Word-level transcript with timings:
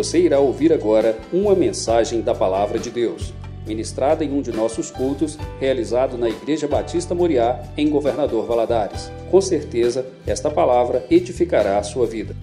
Você 0.00 0.18
irá 0.18 0.40
ouvir 0.40 0.72
agora 0.72 1.20
uma 1.30 1.54
mensagem 1.54 2.22
da 2.22 2.34
Palavra 2.34 2.78
de 2.78 2.90
Deus, 2.90 3.34
ministrada 3.66 4.24
em 4.24 4.32
um 4.32 4.40
de 4.40 4.50
nossos 4.50 4.90
cultos, 4.90 5.36
realizado 5.58 6.16
na 6.16 6.26
Igreja 6.26 6.66
Batista 6.66 7.14
Moriá, 7.14 7.62
em 7.76 7.90
Governador 7.90 8.46
Valadares. 8.46 9.10
Com 9.30 9.42
certeza, 9.42 10.10
esta 10.26 10.50
palavra 10.50 11.06
edificará 11.10 11.76
a 11.76 11.82
sua 11.82 12.06
vida. 12.06 12.34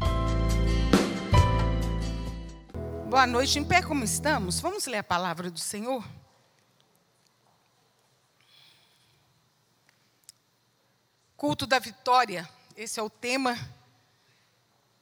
Boa 3.09 3.25
noite, 3.25 3.57
em 3.57 3.63
pé 3.63 3.81
como 3.81 4.03
estamos? 4.03 4.59
Vamos 4.59 4.85
ler 4.85 4.99
a 4.99 5.03
palavra 5.03 5.49
do 5.49 5.59
Senhor? 5.59 6.07
Culto 11.35 11.65
da 11.65 11.79
vitória, 11.79 12.47
esse 12.75 12.99
é 12.99 13.03
o 13.03 13.09
tema 13.09 13.57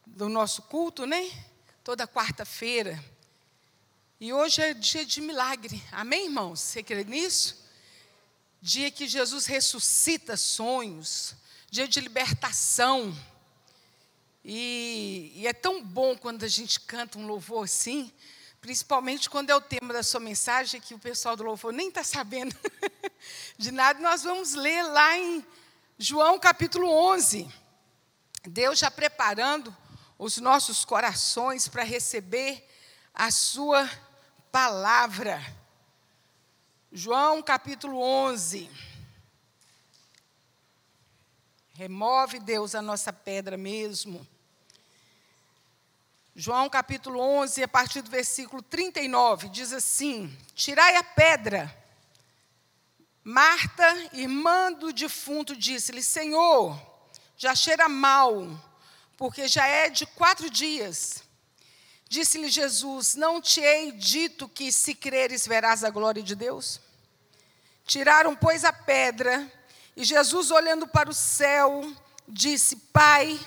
do 0.07 0.29
nosso 0.29 0.61
culto, 0.61 1.05
né? 1.05 1.29
Toda 1.85 2.07
quarta-feira. 2.07 2.99
E 4.19 4.33
hoje 4.33 4.59
é 4.59 4.73
dia 4.73 5.05
de 5.05 5.21
milagre. 5.21 5.83
Amém, 5.91 6.25
irmãos? 6.25 6.59
Você 6.59 6.81
crê 6.81 7.03
nisso? 7.03 7.63
Dia 8.59 8.89
que 8.89 9.07
Jesus 9.07 9.45
ressuscita 9.45 10.35
sonhos, 10.35 11.35
dia 11.69 11.87
de 11.87 11.99
libertação. 11.99 13.15
E, 14.43 15.31
e, 15.35 15.45
é 15.45 15.53
tão 15.53 15.83
bom 15.83 16.17
quando 16.17 16.43
a 16.43 16.47
gente 16.47 16.79
canta 16.79 17.19
um 17.19 17.27
louvor 17.27 17.65
assim, 17.65 18.11
principalmente 18.59 19.29
quando 19.29 19.51
é 19.51 19.55
o 19.55 19.61
tema 19.61 19.93
da 19.93 20.01
sua 20.01 20.19
mensagem, 20.19 20.81
que 20.81 20.95
o 20.95 20.99
pessoal 20.99 21.35
do 21.35 21.43
louvor 21.43 21.71
nem 21.71 21.89
está 21.89 22.03
sabendo 22.03 22.55
de 23.59 23.69
nada. 23.69 23.99
Nós 23.99 24.23
vamos 24.23 24.55
ler 24.55 24.81
lá 24.81 25.19
em 25.19 25.45
João 25.99 26.39
capítulo 26.39 26.89
11. 26.89 27.47
Deus 28.43 28.79
já 28.79 28.89
preparando 28.89 29.84
os 30.17 30.37
nossos 30.37 30.85
corações 30.85 31.67
para 31.67 31.83
receber 31.83 32.67
a 33.13 33.31
Sua 33.31 33.89
palavra. 34.51 35.41
João 36.91 37.41
capítulo 37.41 38.01
11. 38.01 38.69
Remove, 41.73 42.39
Deus, 42.39 42.73
a 42.73 42.81
nossa 42.81 43.11
pedra 43.11 43.57
mesmo. 43.57 44.25
João 46.33 46.69
capítulo 46.69 47.19
11, 47.19 47.63
a 47.63 47.67
partir 47.67 48.01
do 48.01 48.09
versículo 48.09 48.61
39, 48.61 49.49
diz 49.49 49.73
assim: 49.73 50.37
Tirai 50.53 50.95
a 50.95 51.03
pedra. 51.03 51.83
Marta, 53.23 53.83
irmã 54.13 54.71
do 54.71 54.93
defunto, 54.93 55.55
disse-lhe: 55.55 56.03
Senhor, 56.03 56.79
já 57.35 57.55
cheira 57.55 57.89
mal 57.89 58.47
porque 59.17 59.47
já 59.47 59.65
é 59.65 59.89
de 59.89 60.05
quatro 60.05 60.49
dias. 60.49 61.23
Disse-lhe 62.07 62.49
Jesus: 62.49 63.15
Não 63.15 63.41
te 63.41 63.61
hei 63.61 63.91
dito 63.91 64.47
que, 64.47 64.71
se 64.71 64.93
creres, 64.93 65.47
verás 65.47 65.83
a 65.83 65.89
glória 65.89 66.21
de 66.21 66.35
Deus? 66.35 66.79
Tiraram, 67.85 68.35
pois, 68.35 68.63
a 68.63 68.73
pedra, 68.73 69.51
e 69.95 70.03
Jesus, 70.03 70.51
olhando 70.51 70.87
para 70.87 71.09
o 71.09 71.13
céu, 71.13 71.91
disse: 72.27 72.75
Pai, 72.91 73.39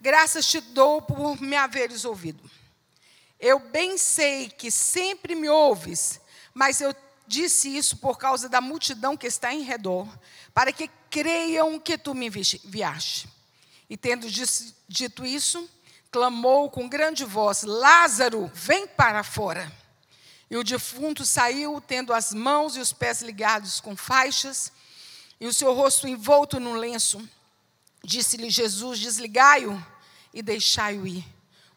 graças 0.00 0.46
te 0.46 0.60
dou 0.60 1.02
por 1.02 1.40
me 1.40 1.56
haveres 1.56 2.04
ouvido. 2.04 2.48
Eu 3.38 3.58
bem 3.58 3.98
sei 3.98 4.48
que 4.48 4.70
sempre 4.70 5.34
me 5.34 5.48
ouves, 5.48 6.20
mas 6.54 6.80
eu 6.80 6.94
disse 7.26 7.76
isso 7.76 7.96
por 7.98 8.16
causa 8.16 8.48
da 8.48 8.60
multidão 8.60 9.16
que 9.16 9.26
está 9.26 9.52
em 9.52 9.62
redor, 9.62 10.08
para 10.54 10.72
que 10.72 10.88
creiam 11.10 11.78
que 11.78 11.98
tu 11.98 12.14
me 12.14 12.26
enviaste. 12.26 13.35
E 13.88 13.96
tendo 13.96 14.26
dito 14.88 15.24
isso, 15.24 15.68
clamou 16.10 16.70
com 16.70 16.88
grande 16.88 17.24
voz: 17.24 17.62
Lázaro, 17.62 18.50
vem 18.54 18.86
para 18.86 19.22
fora. 19.22 19.72
E 20.50 20.56
o 20.56 20.64
defunto 20.64 21.24
saiu, 21.24 21.80
tendo 21.80 22.12
as 22.12 22.32
mãos 22.32 22.76
e 22.76 22.80
os 22.80 22.92
pés 22.92 23.20
ligados 23.20 23.80
com 23.80 23.96
faixas, 23.96 24.70
e 25.40 25.46
o 25.46 25.52
seu 25.52 25.74
rosto 25.74 26.06
envolto 26.06 26.60
num 26.60 26.74
lenço. 26.74 27.26
Disse-lhe 28.02 28.50
Jesus: 28.50 28.98
Desligai-o 28.98 29.84
e 30.32 30.42
deixai-o 30.42 31.06
ir. 31.06 31.24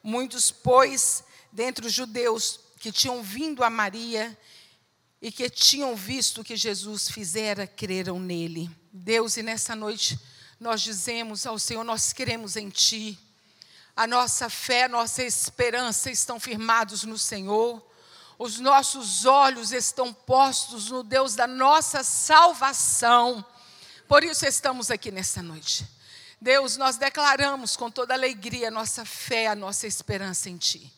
Muitos, 0.03 0.52
pois, 0.52 1.24
dentre 1.52 1.88
os 1.88 1.94
judeus 1.94 2.59
que 2.80 2.92
tinham 2.92 3.22
vindo 3.22 3.64
a 3.64 3.69
Maria 3.69 4.38
e 5.22 5.31
que 5.31 5.50
tinham 5.50 5.96
visto 5.96 6.42
o 6.42 6.44
que 6.44 6.56
Jesus 6.56 7.09
fizera, 7.09 7.68
creram 7.68 8.19
nele. 8.19 8.69
Deus, 8.94 9.36
e 9.36 9.44
nessa 9.44 9.75
noite 9.75 10.18
nós 10.59 10.81
dizemos 10.81 11.46
ao 11.46 11.58
Senhor: 11.58 11.84
nós 11.84 12.12
queremos 12.12 12.56
em 12.56 12.70
Ti. 12.70 13.18
A 13.96 14.08
nossa 14.08 14.50
fé, 14.50 14.86
a 14.86 14.90
nossa 14.90 15.24
esperança 15.24 16.09
estão 16.09 16.40
firmados 16.40 17.03
no 17.03 17.18
Senhor. 17.18 17.86
Os 18.38 18.58
nossos 18.58 19.25
olhos 19.25 19.74
estão 19.74 20.14
postos 20.14 20.90
no 20.90 21.03
Deus 21.03 21.36
da 21.36 21.46
nossa 21.46 22.03
salvação. 22.03 23.46
Por 24.08 24.24
isso 24.24 24.46
estamos 24.46 24.90
aqui 24.90 25.12
nesta 25.12 25.42
noite. 25.42 25.86
Deus, 26.40 26.78
nós 26.78 26.96
declaramos 26.96 27.75
com 27.75 27.92
toda 27.92 28.14
alegria 28.14 28.69
a 28.69 28.72
nossa 28.72 29.03
fé, 29.03 29.48
a 29.48 29.56
nossa 29.56 29.86
esperança 29.86 30.50
em 30.50 30.56
Ti. 30.56 30.92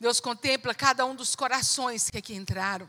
Deus 0.00 0.18
contempla 0.18 0.74
cada 0.74 1.06
um 1.06 1.14
dos 1.14 1.36
corações 1.36 2.10
que 2.10 2.18
aqui 2.18 2.34
entraram. 2.34 2.88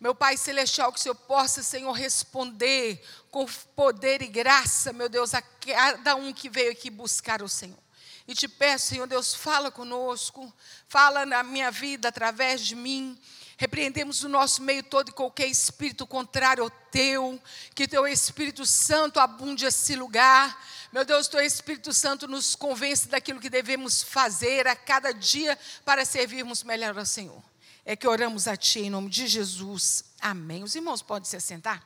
Meu 0.00 0.14
Pai 0.14 0.34
Celestial, 0.38 0.90
que 0.90 0.98
o 0.98 1.02
Senhor 1.02 1.14
possa, 1.14 1.62
Senhor, 1.62 1.92
responder 1.92 3.04
com 3.30 3.44
poder 3.76 4.22
e 4.22 4.26
graça, 4.26 4.94
meu 4.94 5.10
Deus, 5.10 5.34
a 5.34 5.42
cada 5.42 6.16
um 6.16 6.32
que 6.32 6.48
veio 6.48 6.72
aqui 6.72 6.88
buscar 6.88 7.42
o 7.42 7.48
Senhor. 7.48 7.78
E 8.26 8.34
te 8.34 8.48
peço, 8.48 8.86
Senhor 8.86 9.06
Deus, 9.06 9.34
fala 9.34 9.70
conosco, 9.70 10.50
fala 10.88 11.26
na 11.26 11.42
minha 11.42 11.70
vida 11.70 12.08
através 12.08 12.62
de 12.62 12.74
mim. 12.74 13.20
Repreendemos 13.58 14.22
o 14.24 14.28
nosso 14.28 14.62
meio 14.62 14.82
todo 14.82 15.10
e 15.10 15.12
qualquer 15.12 15.48
espírito 15.48 16.06
contrário 16.06 16.64
ao 16.64 16.70
teu, 16.70 17.38
que 17.74 17.86
teu 17.86 18.08
Espírito 18.08 18.64
Santo 18.64 19.20
abunde 19.20 19.66
esse 19.66 19.94
lugar. 19.96 20.66
Meu 20.90 21.04
Deus, 21.04 21.28
teu 21.28 21.40
Espírito 21.40 21.92
Santo 21.92 22.26
nos 22.26 22.54
convence 22.54 23.06
daquilo 23.06 23.38
que 23.38 23.50
devemos 23.50 24.02
fazer 24.02 24.66
a 24.66 24.74
cada 24.74 25.12
dia 25.12 25.58
para 25.84 26.06
servirmos 26.06 26.62
melhor 26.62 26.98
ao 26.98 27.04
Senhor 27.04 27.49
é 27.90 27.96
que 27.96 28.06
oramos 28.06 28.46
a 28.46 28.56
Ti 28.56 28.82
em 28.82 28.90
nome 28.90 29.10
de 29.10 29.26
Jesus. 29.26 30.04
Amém. 30.20 30.62
Os 30.62 30.76
irmãos 30.76 31.02
podem 31.02 31.28
se 31.28 31.36
assentar? 31.36 31.84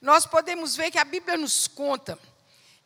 Nós 0.00 0.24
podemos 0.24 0.76
ver 0.76 0.92
que 0.92 0.98
a 0.98 1.04
Bíblia 1.04 1.36
nos 1.36 1.66
conta 1.66 2.16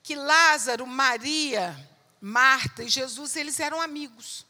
que 0.02 0.14
Lázaro, 0.14 0.86
Maria, 0.86 1.76
Marta 2.22 2.84
e 2.84 2.88
Jesus, 2.88 3.36
eles 3.36 3.60
eram 3.60 3.82
amigos. 3.82 4.46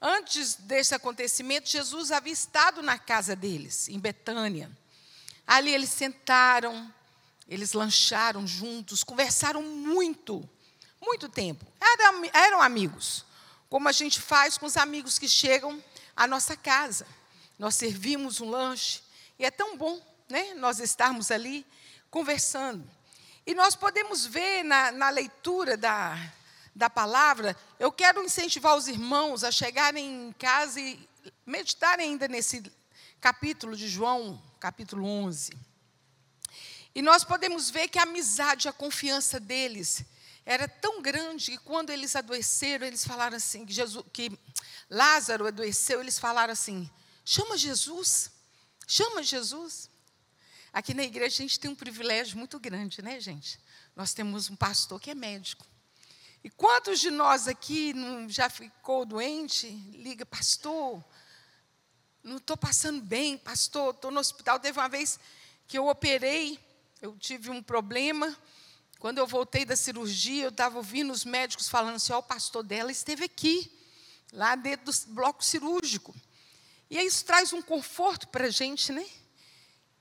Antes 0.00 0.56
desse 0.56 0.92
acontecimento, 0.92 1.70
Jesus 1.70 2.10
havia 2.10 2.32
estado 2.32 2.82
na 2.82 2.98
casa 2.98 3.36
deles, 3.36 3.88
em 3.88 4.00
Betânia. 4.00 4.68
Ali 5.46 5.72
eles 5.72 5.90
sentaram, 5.90 6.92
eles 7.46 7.74
lancharam 7.74 8.44
juntos, 8.44 9.04
conversaram 9.04 9.62
muito, 9.62 10.50
muito 11.00 11.28
tempo. 11.28 11.64
Eram, 11.80 12.24
eram 12.32 12.60
amigos 12.60 13.24
como 13.72 13.88
a 13.88 13.92
gente 13.92 14.20
faz 14.20 14.58
com 14.58 14.66
os 14.66 14.76
amigos 14.76 15.18
que 15.18 15.26
chegam 15.26 15.82
à 16.16 16.26
nossa 16.26 16.56
casa. 16.56 17.06
Nós 17.58 17.74
servimos 17.74 18.40
um 18.40 18.50
lanche 18.50 19.02
e 19.38 19.44
é 19.44 19.50
tão 19.50 19.76
bom, 19.76 20.00
né? 20.28 20.54
Nós 20.54 20.80
estarmos 20.80 21.30
ali 21.30 21.66
conversando. 22.10 22.88
E 23.46 23.54
nós 23.54 23.74
podemos 23.74 24.24
ver 24.24 24.62
na, 24.62 24.92
na 24.92 25.10
leitura 25.10 25.76
da, 25.76 26.16
da 26.74 26.88
palavra, 26.88 27.56
eu 27.78 27.90
quero 27.90 28.22
incentivar 28.22 28.76
os 28.76 28.88
irmãos 28.88 29.42
a 29.44 29.50
chegarem 29.50 30.28
em 30.28 30.32
casa 30.32 30.80
e 30.80 31.08
meditarem 31.44 32.10
ainda 32.10 32.28
nesse 32.28 32.62
capítulo 33.20 33.76
de 33.76 33.88
João, 33.88 34.40
capítulo 34.60 35.06
11. 35.06 35.52
E 36.94 37.02
nós 37.02 37.24
podemos 37.24 37.70
ver 37.70 37.88
que 37.88 37.98
a 37.98 38.02
amizade, 38.02 38.68
a 38.68 38.72
confiança 38.72 39.40
deles 39.40 40.04
era 40.44 40.66
tão 40.66 41.00
grande 41.00 41.52
que 41.52 41.58
quando 41.58 41.90
eles 41.90 42.16
adoeceram, 42.16 42.86
eles 42.86 43.04
falaram 43.04 43.36
assim, 43.36 43.64
que, 43.64 43.72
Jesus, 43.72 44.04
que 44.12 44.36
Lázaro 44.90 45.46
adoeceu, 45.46 46.00
eles 46.00 46.18
falaram 46.18 46.52
assim: 46.52 46.90
chama 47.24 47.56
Jesus, 47.56 48.30
chama 48.86 49.22
Jesus. 49.22 49.90
Aqui 50.72 50.94
na 50.94 51.02
igreja 51.02 51.36
a 51.36 51.42
gente 51.42 51.60
tem 51.60 51.70
um 51.70 51.74
privilégio 51.74 52.36
muito 52.38 52.58
grande, 52.58 53.02
né, 53.02 53.20
gente? 53.20 53.60
Nós 53.94 54.14
temos 54.14 54.48
um 54.48 54.56
pastor 54.56 54.98
que 54.98 55.10
é 55.10 55.14
médico. 55.14 55.66
E 56.42 56.50
quantos 56.50 56.98
de 56.98 57.10
nós 57.10 57.46
aqui 57.46 57.92
não, 57.92 58.28
já 58.28 58.50
ficou 58.50 59.04
doente? 59.04 59.68
Liga, 59.68 60.26
pastor, 60.26 61.04
não 62.22 62.38
estou 62.38 62.56
passando 62.56 63.00
bem, 63.00 63.38
pastor, 63.38 63.94
estou 63.94 64.10
no 64.10 64.18
hospital. 64.18 64.58
Teve 64.58 64.78
uma 64.78 64.88
vez 64.88 65.20
que 65.68 65.78
eu 65.78 65.86
operei, 65.86 66.58
eu 67.00 67.16
tive 67.16 67.50
um 67.50 67.62
problema, 67.62 68.36
quando 69.02 69.18
eu 69.18 69.26
voltei 69.26 69.64
da 69.64 69.74
cirurgia, 69.74 70.44
eu 70.44 70.50
estava 70.50 70.76
ouvindo 70.76 71.12
os 71.12 71.24
médicos 71.24 71.68
falando 71.68 71.96
assim: 71.96 72.12
ó, 72.12 72.20
o 72.20 72.22
pastor 72.22 72.62
dela 72.62 72.92
esteve 72.92 73.24
aqui, 73.24 73.68
lá 74.32 74.54
dentro 74.54 74.92
do 74.92 75.06
bloco 75.08 75.44
cirúrgico. 75.44 76.14
E 76.88 76.96
isso 77.00 77.24
traz 77.24 77.52
um 77.52 77.60
conforto 77.60 78.28
para 78.28 78.44
a 78.46 78.50
gente, 78.50 78.92
né? 78.92 79.04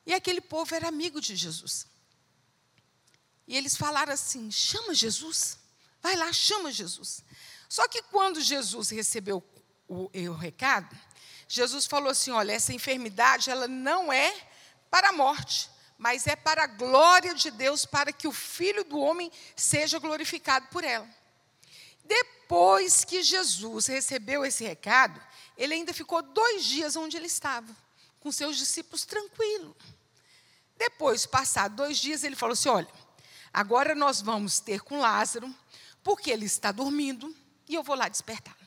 E 0.06 0.14
aquele 0.14 0.40
povo 0.40 0.76
era 0.76 0.88
amigo 0.88 1.20
de 1.20 1.36
Jesus. 1.36 1.88
E 3.48 3.58
eles 3.58 3.76
falaram 3.76 4.14
assim: 4.14 4.52
chama 4.52 4.94
Jesus, 4.94 5.58
vai 6.00 6.16
lá, 6.16 6.32
chama 6.32 6.72
Jesus. 6.72 7.24
Só 7.68 7.88
que 7.88 8.04
quando 8.04 8.40
Jesus 8.40 8.92
recebeu 8.92 9.44
o, 9.88 10.12
o 10.14 10.34
recado, 10.34 10.96
Jesus 11.48 11.88
falou 11.88 12.12
assim: 12.12 12.30
olha, 12.30 12.52
essa 12.52 12.72
enfermidade 12.72 13.50
ela 13.50 13.68
não 13.68 14.14
é 14.14 14.32
para 14.92 15.10
a 15.10 15.14
morte, 15.14 15.71
mas 16.02 16.26
é 16.26 16.36
para 16.36 16.64
a 16.64 16.68
glória 16.68 17.36
de 17.36 17.52
Deus, 17.52 17.86
para 17.86 18.12
que 18.12 18.28
o 18.28 18.32
Filho 18.32 18.84
do 18.84 18.98
homem 18.98 19.32
seja 19.56 20.00
glorificado 20.00 20.66
por 20.70 20.84
ela. 20.84 21.08
Depois 22.04 23.06
que 23.06 23.22
Jesus 23.22 23.86
recebeu 23.86 24.44
esse 24.44 24.64
recado, 24.64 25.22
ele 25.56 25.76
ainda 25.76 25.94
ficou 25.94 26.24
dois 26.24 26.66
dias 26.66 26.96
onde 26.96 27.18
ele 27.18 27.28
estava, 27.28 27.72
com 28.20 28.32
seus 28.32 28.58
discípulos 28.58 29.06
tranquilo. 29.06 29.78
Depois, 30.76 31.28
passados 31.28 31.78
dois 31.78 32.00
dias, 32.00 32.24
ele 32.24 32.36
falou 32.36 32.54
assim: 32.54 32.70
olha, 32.70 32.90
agora 33.54 33.94
nós 33.94 34.22
vamos 34.22 34.60
ter 34.60 34.82
com 34.82 35.00
Lázaro, 35.00 35.56
porque 36.04 36.32
ele 36.32 36.48
está 36.48 36.72
dormindo, 36.72 37.32
e 37.70 37.76
eu 37.76 37.84
vou 37.84 37.96
lá 37.96 38.10
despertá-lo. 38.10 38.58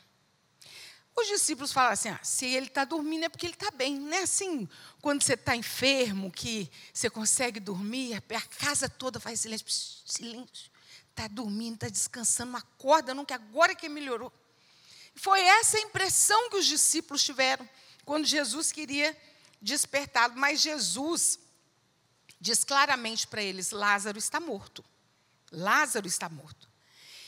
Os 1.17 1.29
discípulos 1.29 1.73
falaram 1.73 1.93
assim: 1.93 2.09
ah, 2.09 2.21
se 2.23 2.47
ele 2.47 2.67
está 2.67 2.85
dormindo 2.85 3.25
é 3.25 3.29
porque 3.29 3.47
ele 3.47 3.55
está 3.55 3.71
bem. 3.71 3.99
Não 3.99 4.17
é 4.17 4.23
assim, 4.23 4.69
quando 5.01 5.23
você 5.23 5.35
está 5.35 5.55
enfermo, 5.55 6.31
que 6.31 6.71
você 6.93 7.09
consegue 7.09 7.61
dormir, 7.61 8.15
a 8.15 8.41
casa 8.59 8.89
toda 8.89 9.21
faz 9.21 9.41
silêncio, 9.41 9.67
silêncio. 9.69 10.71
Está 11.11 11.29
dormindo, 11.29 11.75
está 11.75 11.89
descansando, 11.89 12.53
não 12.53 12.59
acorda, 12.59 13.15
não, 13.15 13.25
que 13.25 13.33
agora 13.33 13.75
que 13.75 13.89
melhorou. 13.89 14.33
Foi 15.15 15.41
essa 15.41 15.77
a 15.77 15.81
impressão 15.81 16.51
que 16.51 16.57
os 16.57 16.67
discípulos 16.67 17.23
tiveram 17.23 17.69
quando 18.05 18.27
Jesus 18.27 18.73
queria 18.73 19.17
despertá-lo. 19.63 20.35
Mas 20.37 20.61
Jesus 20.61 21.39
diz 22.41 22.65
claramente 22.65 23.27
para 23.29 23.41
eles: 23.41 23.71
Lázaro 23.71 24.19
está 24.19 24.41
morto. 24.41 24.85
Lázaro 25.53 26.09
está 26.09 26.29
morto. 26.29 26.69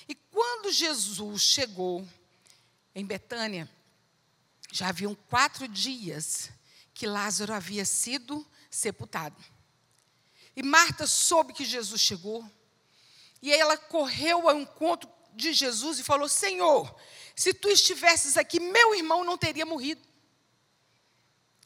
E 0.09 0.15
quando 0.15 0.73
Jesus 0.73 1.43
chegou 1.43 2.07
em 2.93 3.05
Betânia, 3.05 3.71
já 4.77 4.89
haviam 4.91 5.15
quatro 5.15 5.67
dias 5.67 6.51
que 6.93 7.07
Lázaro 7.07 7.55
havia 7.55 7.87
sido 7.87 8.47
sepultado. 8.71 9.43
E 10.55 10.63
Marta 10.63 11.07
soube 11.07 11.55
que 11.55 11.65
Jesus 11.65 11.99
chegou. 11.99 12.45
E 13.41 13.51
ela 13.51 13.79
correu 13.79 14.47
ao 14.51 14.61
encontro 14.61 15.11
de 15.33 15.55
Jesus 15.55 15.99
e 15.99 16.05
falou: 16.05 16.29
Senhor, 16.29 16.95
se 17.35 17.55
tu 17.55 17.71
estivesses 17.71 18.37
aqui, 18.37 18.61
meu 18.61 18.95
irmão 18.95 19.25
não 19.25 19.39
teria 19.39 19.65
morrido. 19.65 20.07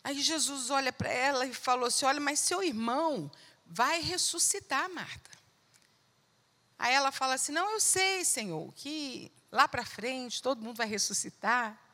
Aí 0.05 0.23
Jesus 0.23 0.71
olha 0.71 0.93
para 0.93 1.11
ela 1.11 1.45
e 1.47 1.53
falou 1.53 1.87
assim: 1.87 2.05
Olha, 2.05 2.21
mas 2.21 2.39
seu 2.39 2.63
irmão 2.63 3.29
vai 3.67 4.01
ressuscitar, 4.01 4.89
Marta. 4.89 5.31
Aí 6.79 6.95
ela 6.95 7.11
fala 7.11 7.35
assim: 7.35 7.51
Não, 7.51 7.73
eu 7.73 7.81
sei, 7.81 8.25
Senhor, 8.25 8.73
que 8.75 9.33
lá 9.51 9.67
para 9.67 9.85
frente 9.85 10.41
todo 10.41 10.63
mundo 10.63 10.77
vai 10.77 10.87
ressuscitar. 10.87 11.90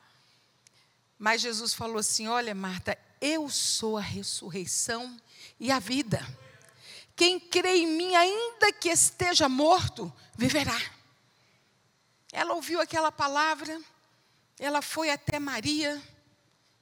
Mas 1.18 1.40
Jesus 1.40 1.72
falou 1.72 1.98
assim: 1.98 2.28
Olha, 2.28 2.54
Marta, 2.54 2.98
eu 3.20 3.48
sou 3.48 3.96
a 3.96 4.00
ressurreição 4.00 5.20
e 5.58 5.70
a 5.70 5.78
vida. 5.78 6.26
Quem 7.14 7.40
crê 7.40 7.76
em 7.78 7.86
mim, 7.86 8.14
ainda 8.14 8.72
que 8.72 8.90
esteja 8.90 9.48
morto, 9.48 10.12
viverá. 10.36 10.78
Ela 12.30 12.52
ouviu 12.54 12.80
aquela 12.80 13.10
palavra, 13.10 13.80
ela 14.58 14.82
foi 14.82 15.10
até 15.10 15.38
Maria, 15.38 16.02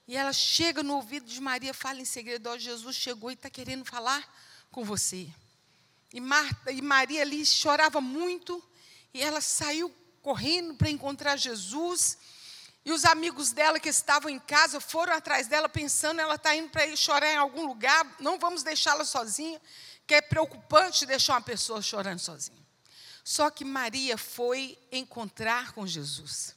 e 0.09 0.17
ela 0.17 0.33
chega 0.33 0.83
no 0.83 0.97
ouvido 0.97 1.27
de 1.27 1.41
Maria, 1.41 1.73
fala 1.73 2.01
em 2.01 2.05
segredo: 2.05 2.51
oh, 2.51 2.59
Jesus 2.59 2.97
chegou 2.97 3.31
e 3.31 3.35
está 3.35 3.49
querendo 3.49 3.85
falar 3.85 4.29
com 4.73 4.85
você. 4.85 5.29
E, 6.13 6.21
Marta, 6.21 6.73
e 6.73 6.83
Maria 6.83 7.23
ali 7.23 7.47
chorava 7.47 8.01
muito, 8.01 8.63
e 9.13 9.23
ela 9.23 9.41
saiu 9.41 9.95
correndo 10.21 10.75
para 10.75 10.91
encontrar 10.91 11.37
Jesus. 11.37 12.19
E 12.85 12.93
os 12.93 13.05
amigos 13.05 13.51
dela 13.51 13.81
que 13.81 13.89
estavam 13.89 14.31
em 14.31 14.39
casa 14.39 14.79
foram 14.79 15.15
atrás 15.15 15.47
dela, 15.47 15.69
pensando, 15.69 16.21
ela 16.21 16.35
está 16.35 16.55
indo 16.55 16.69
para 16.69 16.87
ir 16.87 16.97
chorar 16.97 17.33
em 17.33 17.37
algum 17.37 17.67
lugar, 17.67 18.07
não 18.21 18.39
vamos 18.39 18.63
deixá-la 18.63 19.05
sozinha, 19.05 19.61
que 20.07 20.15
é 20.15 20.21
preocupante 20.21 21.07
deixar 21.07 21.35
uma 21.35 21.41
pessoa 21.41 21.81
chorando 21.81 22.19
sozinha. 22.19 22.63
Só 23.25 23.49
que 23.49 23.65
Maria 23.65 24.19
foi 24.19 24.79
encontrar 24.93 25.73
com 25.73 25.87
Jesus. 25.87 26.55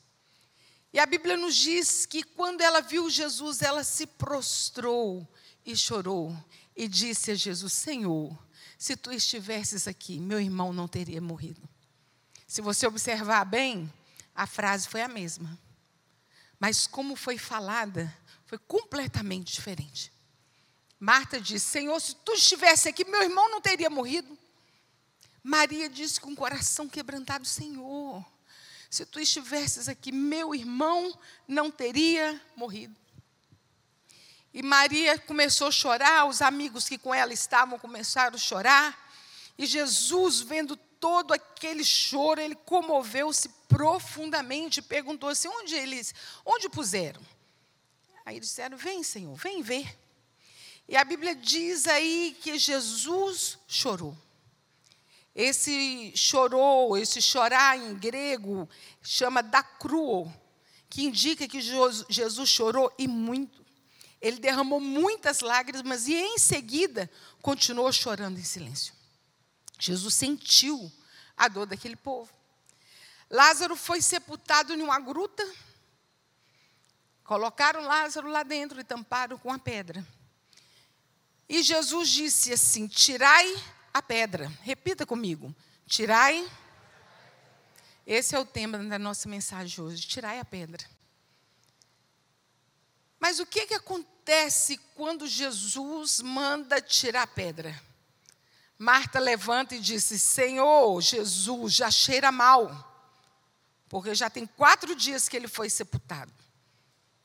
E 0.91 0.99
a 0.99 1.05
Bíblia 1.05 1.37
nos 1.37 1.55
diz 1.55 2.05
que 2.05 2.23
quando 2.23 2.59
ela 2.59 2.81
viu 2.81 3.09
Jesus, 3.09 3.61
ela 3.61 3.83
se 3.85 4.05
prostrou 4.05 5.25
e 5.65 5.77
chorou 5.77 6.35
e 6.75 6.89
disse 6.89 7.31
a 7.31 7.35
Jesus: 7.35 7.71
Senhor, 7.71 8.37
se 8.77 8.97
tu 8.97 9.11
estivesses 9.11 9.87
aqui, 9.87 10.19
meu 10.19 10.41
irmão 10.41 10.73
não 10.73 10.87
teria 10.87 11.21
morrido. 11.21 11.61
Se 12.45 12.61
você 12.61 12.85
observar 12.85 13.45
bem, 13.45 13.91
a 14.35 14.45
frase 14.45 14.87
foi 14.89 15.01
a 15.01 15.07
mesma. 15.07 15.57
Mas 16.59 16.87
como 16.87 17.15
foi 17.15 17.37
falada, 17.37 18.15
foi 18.45 18.57
completamente 18.57 19.53
diferente. 19.53 20.11
Marta 20.99 21.39
disse: 21.39 21.65
Senhor, 21.65 21.99
se 21.99 22.15
tu 22.15 22.33
estivesse 22.33 22.89
aqui, 22.89 23.05
meu 23.05 23.21
irmão 23.21 23.49
não 23.49 23.61
teria 23.61 23.89
morrido. 23.89 24.37
Maria 25.43 25.87
disse 25.87 26.19
com 26.19 26.31
o 26.31 26.35
coração 26.35 26.89
quebrantado: 26.89 27.45
Senhor, 27.45 28.25
se 28.89 29.05
tu 29.05 29.19
estivesses 29.19 29.87
aqui, 29.87 30.11
meu 30.11 30.55
irmão 30.55 31.17
não 31.47 31.69
teria 31.69 32.41
morrido. 32.55 32.95
E 34.53 34.63
Maria 34.63 35.19
começou 35.19 35.67
a 35.67 35.71
chorar, 35.71 36.25
os 36.25 36.41
amigos 36.41 36.89
que 36.89 36.97
com 36.97 37.13
ela 37.13 37.31
estavam 37.31 37.77
começaram 37.77 38.35
a 38.35 38.39
chorar. 38.39 39.07
E 39.57 39.65
Jesus, 39.65 40.41
vendo 40.41 40.75
todo 40.99 41.33
aquele 41.33 41.83
choro, 41.83 42.39
ele 42.39 42.55
comoveu-se 42.55 43.49
profundamente, 43.67 44.81
perguntou 44.81 45.29
assim: 45.29 45.47
onde 45.47 45.75
eles, 45.75 46.13
onde 46.45 46.69
puseram? 46.69 47.21
Aí 48.25 48.39
disseram: 48.39 48.77
Vem, 48.77 49.03
Senhor, 49.03 49.35
vem 49.35 49.61
ver. 49.61 49.97
E 50.87 50.95
a 50.95 51.03
Bíblia 51.03 51.35
diz 51.35 51.87
aí 51.87 52.37
que 52.41 52.57
Jesus 52.57 53.57
chorou. 53.67 54.17
Esse 55.35 56.11
chorou, 56.15 56.97
esse 56.97 57.21
chorar 57.21 57.77
em 57.77 57.93
grego, 57.93 58.67
chama 59.03 59.43
dacruo, 59.43 60.33
que 60.89 61.03
indica 61.03 61.47
que 61.47 61.61
Jesus 61.61 62.49
chorou 62.49 62.91
e 62.97 63.07
muito. 63.07 63.63
Ele 64.19 64.39
derramou 64.39 64.79
muitas 64.79 65.41
lágrimas 65.41 66.07
e 66.07 66.15
em 66.15 66.39
seguida 66.39 67.09
continuou 67.41 67.91
chorando 67.91 68.39
em 68.39 68.43
silêncio. 68.43 68.96
Jesus 69.79 70.13
sentiu 70.13 70.91
a 71.35 71.47
dor 71.47 71.65
daquele 71.65 71.95
povo. 71.95 72.31
Lázaro 73.29 73.75
foi 73.75 74.01
sepultado 74.01 74.73
em 74.73 74.81
uma 74.81 74.99
gruta. 74.99 75.45
Colocaram 77.23 77.81
Lázaro 77.81 78.29
lá 78.29 78.43
dentro 78.43 78.79
e 78.79 78.83
tamparam 78.83 79.37
com 79.37 79.51
a 79.51 79.59
pedra. 79.59 80.05
E 81.47 81.61
Jesus 81.61 82.09
disse 82.09 82.53
assim: 82.53 82.87
Tirai 82.87 83.53
a 83.93 84.01
pedra. 84.01 84.51
Repita 84.61 85.05
comigo: 85.05 85.53
Tirai. 85.85 86.49
Esse 88.05 88.35
é 88.35 88.39
o 88.39 88.45
tema 88.45 88.77
da 88.77 88.97
nossa 88.97 89.27
mensagem 89.27 89.83
hoje: 89.83 90.07
Tirai 90.07 90.39
a 90.39 90.45
pedra. 90.45 90.85
Mas 93.19 93.39
o 93.39 93.45
que, 93.45 93.65
que 93.65 93.73
acontece 93.73 94.77
quando 94.95 95.27
Jesus 95.27 96.21
manda 96.21 96.79
tirar 96.79 97.23
a 97.23 97.27
pedra? 97.27 97.86
Marta 98.77 99.19
levanta 99.19 99.75
e 99.75 99.79
disse: 99.79 100.19
Senhor, 100.19 101.01
Jesus, 101.01 101.73
já 101.73 101.89
cheira 101.89 102.31
mal. 102.31 102.85
Porque 103.89 104.13
já 104.13 104.29
tem 104.29 104.45
quatro 104.45 104.95
dias 104.95 105.27
que 105.27 105.35
ele 105.35 105.47
foi 105.47 105.69
sepultado. 105.69 106.31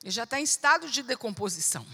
Ele 0.02 0.10
já 0.10 0.24
está 0.24 0.40
em 0.40 0.44
estado 0.44 0.88
de 0.88 1.02
decomposição. 1.02 1.86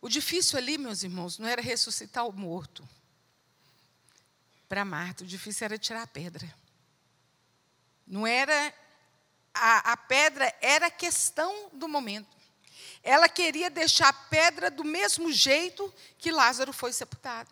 O 0.00 0.08
difícil 0.08 0.58
ali, 0.58 0.78
meus 0.78 1.02
irmãos, 1.02 1.38
não 1.38 1.46
era 1.46 1.62
ressuscitar 1.62 2.26
o 2.26 2.32
morto. 2.32 2.88
Para 4.68 4.84
Marta, 4.84 5.24
o 5.24 5.26
difícil 5.26 5.64
era 5.64 5.78
tirar 5.78 6.02
a 6.02 6.06
pedra. 6.06 6.52
Não 8.06 8.26
era. 8.26 8.74
A, 9.52 9.92
a 9.92 9.96
pedra 9.96 10.54
era 10.60 10.86
a 10.86 10.90
questão 10.90 11.70
do 11.72 11.88
momento. 11.88 12.36
Ela 13.02 13.28
queria 13.28 13.70
deixar 13.70 14.08
a 14.08 14.12
pedra 14.12 14.70
do 14.70 14.84
mesmo 14.84 15.32
jeito 15.32 15.92
que 16.18 16.30
Lázaro 16.30 16.72
foi 16.72 16.92
sepultado. 16.92 17.50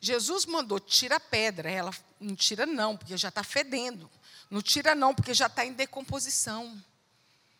Jesus 0.00 0.46
mandou, 0.46 0.80
tira 0.80 1.16
a 1.16 1.20
pedra. 1.20 1.70
Ela, 1.70 1.94
não 2.18 2.34
tira 2.34 2.64
não, 2.64 2.96
porque 2.96 3.16
já 3.16 3.28
está 3.28 3.44
fedendo. 3.44 4.10
Não 4.50 4.62
tira 4.62 4.94
não, 4.94 5.14
porque 5.14 5.34
já 5.34 5.46
está 5.46 5.64
em 5.64 5.72
decomposição. 5.72 6.82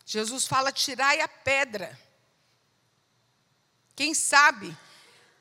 Jesus 0.07 0.47
fala, 0.47 0.73
tirai 0.73 1.21
a 1.21 1.29
pedra. 1.29 1.97
Quem 3.95 4.15
sabe, 4.15 4.77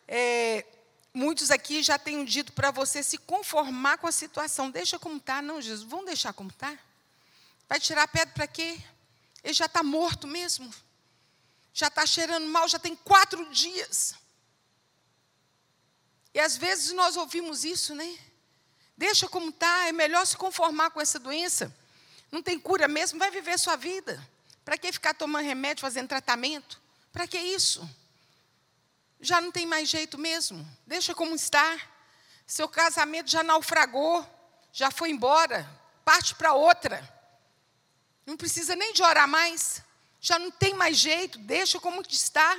é, 0.05 0.65
muitos 1.13 1.49
aqui 1.49 1.81
já 1.81 1.97
tenham 1.97 2.25
dito 2.25 2.51
para 2.51 2.69
você 2.69 3.01
se 3.01 3.17
conformar 3.17 3.97
com 3.97 4.05
a 4.05 4.11
situação. 4.11 4.69
Deixa 4.69 4.99
como 4.99 5.17
está. 5.17 5.41
Não, 5.41 5.61
Jesus, 5.61 5.89
vamos 5.89 6.07
deixar 6.07 6.33
como 6.33 6.49
está. 6.49 6.77
Vai 7.69 7.79
tirar 7.79 8.03
a 8.03 8.07
pedra 8.07 8.33
para 8.33 8.47
quê? 8.47 8.77
Ele 9.41 9.53
já 9.53 9.65
está 9.65 9.81
morto 9.81 10.27
mesmo. 10.27 10.69
Já 11.73 11.87
está 11.87 12.05
cheirando 12.05 12.47
mal, 12.47 12.67
já 12.67 12.77
tem 12.77 12.95
quatro 12.95 13.49
dias. 13.51 14.15
E 16.33 16.39
às 16.39 16.55
vezes 16.57 16.91
nós 16.91 17.17
ouvimos 17.17 17.63
isso, 17.63 17.95
né? 17.95 18.17
Deixa 18.97 19.27
como 19.27 19.49
está, 19.49 19.87
é 19.87 19.91
melhor 19.91 20.25
se 20.25 20.35
conformar 20.37 20.91
com 20.91 21.01
essa 21.01 21.17
doença. 21.17 21.75
Não 22.31 22.43
tem 22.43 22.59
cura 22.59 22.87
mesmo, 22.87 23.17
vai 23.17 23.31
viver 23.31 23.57
sua 23.57 23.75
vida. 23.75 24.21
Para 24.63 24.77
que 24.77 24.91
ficar 24.91 25.13
tomando 25.13 25.45
remédio, 25.45 25.81
fazendo 25.81 26.07
tratamento? 26.07 26.79
Para 27.11 27.25
que 27.25 27.39
isso? 27.39 27.89
Já 29.19 29.41
não 29.41 29.51
tem 29.51 29.65
mais 29.65 29.89
jeito 29.89 30.17
mesmo. 30.17 30.67
Deixa 30.85 31.15
como 31.15 31.33
está. 31.33 31.79
Seu 32.45 32.67
casamento 32.67 33.29
já 33.29 33.43
naufragou, 33.43 34.25
já 34.71 34.91
foi 34.91 35.11
embora, 35.11 35.69
parte 36.05 36.35
para 36.35 36.53
outra. 36.53 37.07
Não 38.25 38.37
precisa 38.37 38.75
nem 38.75 38.93
de 38.93 39.01
orar 39.01 39.27
mais. 39.27 39.81
Já 40.21 40.37
não 40.37 40.51
tem 40.51 40.73
mais 40.73 40.97
jeito, 40.97 41.39
deixa 41.39 41.79
como 41.79 42.01
está. 42.07 42.57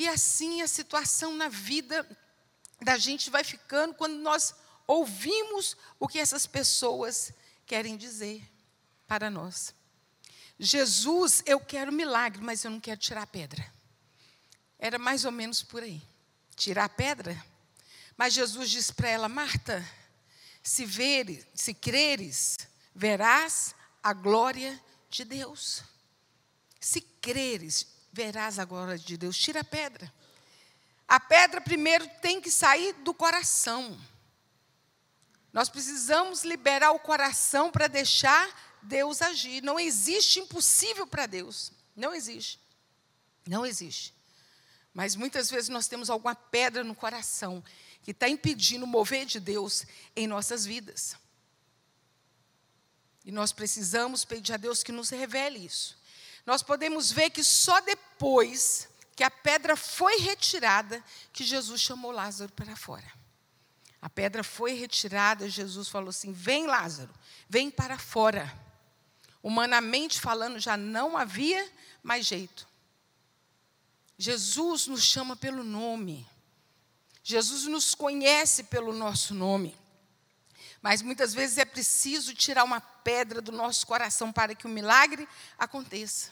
E 0.00 0.08
assim 0.08 0.62
a 0.62 0.66
situação 0.66 1.34
na 1.34 1.50
vida 1.50 2.08
da 2.80 2.96
gente 2.96 3.28
vai 3.28 3.44
ficando 3.44 3.92
quando 3.92 4.14
nós 4.14 4.54
ouvimos 4.86 5.76
o 5.98 6.08
que 6.08 6.18
essas 6.18 6.46
pessoas 6.46 7.34
querem 7.66 7.98
dizer 7.98 8.42
para 9.06 9.28
nós. 9.28 9.74
Jesus, 10.58 11.42
eu 11.44 11.60
quero 11.60 11.92
milagre, 11.92 12.40
mas 12.42 12.64
eu 12.64 12.70
não 12.70 12.80
quero 12.80 12.98
tirar 12.98 13.24
a 13.24 13.26
pedra. 13.26 13.70
Era 14.78 14.98
mais 14.98 15.26
ou 15.26 15.32
menos 15.32 15.62
por 15.62 15.82
aí. 15.82 16.00
Tirar 16.56 16.84
a 16.84 16.88
pedra? 16.88 17.38
Mas 18.16 18.32
Jesus 18.32 18.70
disse 18.70 18.94
para 18.94 19.10
ela, 19.10 19.28
Marta, 19.28 19.86
se 20.62 20.86
veres, 20.86 21.44
se 21.54 21.74
creres, 21.74 22.56
verás 22.94 23.74
a 24.02 24.14
glória 24.14 24.82
de 25.10 25.26
Deus. 25.26 25.84
Se 26.80 27.02
creres, 27.02 27.99
verás 28.12 28.58
a 28.58 28.64
glória 28.64 28.98
de 28.98 29.16
Deus. 29.16 29.36
Tira 29.36 29.60
a 29.60 29.64
pedra. 29.64 30.12
A 31.06 31.18
pedra 31.18 31.60
primeiro 31.60 32.08
tem 32.20 32.40
que 32.40 32.50
sair 32.50 32.92
do 32.94 33.12
coração. 33.12 33.98
Nós 35.52 35.68
precisamos 35.68 36.44
liberar 36.44 36.92
o 36.92 37.00
coração 37.00 37.70
para 37.70 37.88
deixar 37.88 38.48
Deus 38.82 39.20
agir. 39.20 39.62
Não 39.62 39.78
existe 39.78 40.38
impossível 40.38 41.06
para 41.06 41.26
Deus. 41.26 41.72
Não 41.96 42.14
existe. 42.14 42.60
Não 43.46 43.66
existe. 43.66 44.14
Mas 44.94 45.16
muitas 45.16 45.50
vezes 45.50 45.68
nós 45.68 45.88
temos 45.88 46.10
alguma 46.10 46.34
pedra 46.34 46.84
no 46.84 46.94
coração 46.94 47.62
que 48.02 48.12
está 48.12 48.28
impedindo 48.28 48.84
o 48.84 48.88
mover 48.88 49.26
de 49.26 49.40
Deus 49.40 49.84
em 50.14 50.26
nossas 50.26 50.64
vidas. 50.64 51.16
E 53.24 53.30
nós 53.30 53.52
precisamos 53.52 54.24
pedir 54.24 54.52
a 54.52 54.56
Deus 54.56 54.82
que 54.82 54.92
nos 54.92 55.10
revele 55.10 55.58
isso. 55.58 55.99
Nós 56.46 56.62
podemos 56.62 57.10
ver 57.10 57.30
que 57.30 57.44
só 57.44 57.80
depois 57.80 58.88
que 59.14 59.22
a 59.22 59.30
pedra 59.30 59.76
foi 59.76 60.18
retirada 60.18 61.04
que 61.32 61.44
Jesus 61.44 61.80
chamou 61.80 62.10
Lázaro 62.10 62.52
para 62.52 62.74
fora. 62.74 63.10
A 64.00 64.08
pedra 64.08 64.42
foi 64.42 64.72
retirada, 64.72 65.48
Jesus 65.48 65.88
falou 65.88 66.08
assim: 66.08 66.32
Vem, 66.32 66.66
Lázaro, 66.66 67.12
vem 67.48 67.70
para 67.70 67.98
fora. 67.98 68.50
Humanamente 69.42 70.20
falando, 70.20 70.58
já 70.58 70.76
não 70.76 71.16
havia 71.16 71.70
mais 72.02 72.26
jeito. 72.26 72.66
Jesus 74.16 74.86
nos 74.86 75.02
chama 75.02 75.34
pelo 75.34 75.64
nome. 75.64 76.26
Jesus 77.22 77.64
nos 77.64 77.94
conhece 77.94 78.64
pelo 78.64 78.92
nosso 78.92 79.34
nome. 79.34 79.79
Mas 80.82 81.02
muitas 81.02 81.34
vezes 81.34 81.58
é 81.58 81.64
preciso 81.64 82.34
tirar 82.34 82.64
uma 82.64 82.80
pedra 82.80 83.40
do 83.40 83.52
nosso 83.52 83.86
coração 83.86 84.32
para 84.32 84.54
que 84.54 84.66
o 84.66 84.70
milagre 84.70 85.28
aconteça. 85.58 86.30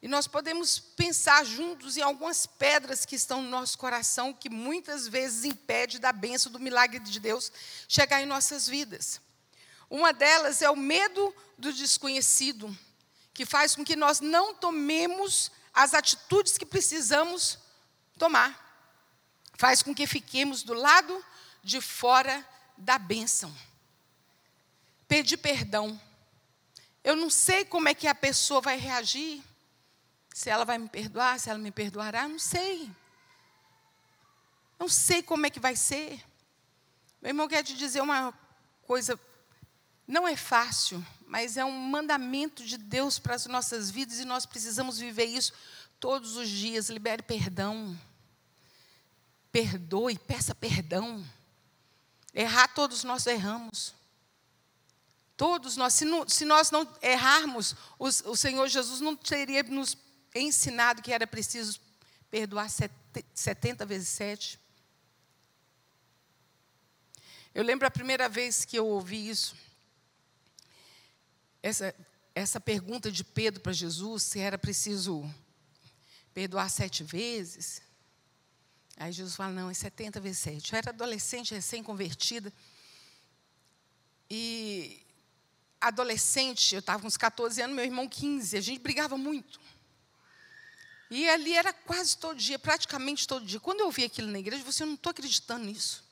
E 0.00 0.06
nós 0.06 0.28
podemos 0.28 0.78
pensar 0.78 1.44
juntos 1.44 1.96
em 1.96 2.02
algumas 2.02 2.46
pedras 2.46 3.04
que 3.04 3.16
estão 3.16 3.42
no 3.42 3.50
nosso 3.50 3.76
coração 3.76 4.32
que 4.32 4.48
muitas 4.48 5.08
vezes 5.08 5.44
impede 5.44 5.98
da 5.98 6.12
bênção 6.12 6.52
do 6.52 6.60
milagre 6.60 7.00
de 7.00 7.18
Deus 7.18 7.50
chegar 7.88 8.22
em 8.22 8.26
nossas 8.26 8.68
vidas. 8.68 9.20
Uma 9.90 10.12
delas 10.12 10.62
é 10.62 10.70
o 10.70 10.76
medo 10.76 11.34
do 11.56 11.72
desconhecido, 11.72 12.76
que 13.34 13.44
faz 13.44 13.74
com 13.74 13.84
que 13.84 13.96
nós 13.96 14.20
não 14.20 14.54
tomemos 14.54 15.50
as 15.74 15.94
atitudes 15.94 16.56
que 16.56 16.66
precisamos 16.66 17.58
tomar. 18.18 18.66
Faz 19.56 19.82
com 19.82 19.94
que 19.94 20.06
fiquemos 20.06 20.62
do 20.62 20.74
lado 20.74 21.24
de 21.64 21.80
fora 21.80 22.46
da 22.78 22.98
bênção. 22.98 23.54
Pedir 25.06 25.36
perdão. 25.36 26.00
Eu 27.02 27.16
não 27.16 27.28
sei 27.28 27.64
como 27.64 27.88
é 27.88 27.94
que 27.94 28.06
a 28.06 28.14
pessoa 28.14 28.60
vai 28.60 28.78
reagir. 28.78 29.42
Se 30.32 30.48
ela 30.48 30.64
vai 30.64 30.78
me 30.78 30.88
perdoar, 30.88 31.38
se 31.40 31.50
ela 31.50 31.58
me 31.58 31.70
perdoará, 31.70 32.28
não 32.28 32.38
sei. 32.38 32.90
Não 34.78 34.88
sei 34.88 35.22
como 35.22 35.46
é 35.46 35.50
que 35.50 35.58
vai 35.58 35.74
ser. 35.74 36.22
Meu 37.20 37.30
irmão 37.30 37.48
quer 37.48 37.64
te 37.64 37.74
dizer 37.74 38.00
uma 38.00 38.32
coisa, 38.82 39.18
não 40.06 40.26
é 40.26 40.36
fácil, 40.36 41.04
mas 41.26 41.56
é 41.56 41.64
um 41.64 41.72
mandamento 41.72 42.64
de 42.64 42.78
Deus 42.78 43.18
para 43.18 43.34
as 43.34 43.46
nossas 43.46 43.90
vidas 43.90 44.20
e 44.20 44.24
nós 44.24 44.46
precisamos 44.46 44.98
viver 44.98 45.24
isso 45.24 45.52
todos 45.98 46.36
os 46.36 46.48
dias. 46.48 46.88
Libere 46.88 47.22
perdão. 47.22 47.98
Perdoe, 49.50 50.18
peça 50.18 50.54
perdão. 50.54 51.26
Errar, 52.38 52.68
todos 52.68 53.02
nós 53.02 53.26
erramos. 53.26 53.92
Todos 55.36 55.76
nós, 55.76 55.92
se, 55.94 56.04
não, 56.04 56.28
se 56.28 56.44
nós 56.44 56.70
não 56.70 56.88
errarmos, 57.02 57.74
os, 57.98 58.20
o 58.20 58.36
Senhor 58.36 58.68
Jesus 58.68 59.00
não 59.00 59.16
teria 59.16 59.64
nos 59.64 59.98
ensinado 60.32 61.02
que 61.02 61.12
era 61.12 61.26
preciso 61.26 61.80
perdoar 62.30 62.70
70 63.34 63.84
vezes 63.84 64.08
7. 64.10 64.60
Eu 67.52 67.64
lembro 67.64 67.88
a 67.88 67.90
primeira 67.90 68.28
vez 68.28 68.64
que 68.64 68.78
eu 68.78 68.86
ouvi 68.86 69.28
isso, 69.28 69.56
essa, 71.60 71.92
essa 72.36 72.60
pergunta 72.60 73.10
de 73.10 73.24
Pedro 73.24 73.60
para 73.60 73.72
Jesus, 73.72 74.22
se 74.22 74.38
era 74.38 74.56
preciso 74.56 75.28
perdoar 76.32 76.70
sete 76.70 77.02
vezes. 77.02 77.82
Aí 78.98 79.12
Jesus 79.12 79.36
fala, 79.36 79.52
não, 79.52 79.70
é 79.70 79.74
70 79.74 80.20
vezes 80.20 80.38
7. 80.38 80.72
Eu 80.72 80.78
era 80.78 80.90
adolescente, 80.90 81.54
recém-convertida. 81.54 82.52
E 84.28 85.00
adolescente, 85.80 86.74
eu 86.74 86.80
estava 86.80 87.00
com 87.00 87.06
uns 87.06 87.16
14 87.16 87.62
anos, 87.62 87.76
meu 87.76 87.84
irmão 87.84 88.08
15, 88.08 88.56
a 88.56 88.60
gente 88.60 88.80
brigava 88.80 89.16
muito. 89.16 89.60
E 91.10 91.28
ali 91.28 91.54
era 91.54 91.72
quase 91.72 92.18
todo 92.18 92.36
dia, 92.36 92.58
praticamente 92.58 93.26
todo 93.26 93.46
dia. 93.46 93.60
Quando 93.60 93.80
eu 93.80 93.86
ouvi 93.86 94.04
aquilo 94.04 94.28
na 94.28 94.40
igreja, 94.40 94.64
você 94.64 94.84
não 94.84 94.94
estou 94.94 95.10
acreditando 95.10 95.64
nisso. 95.64 96.04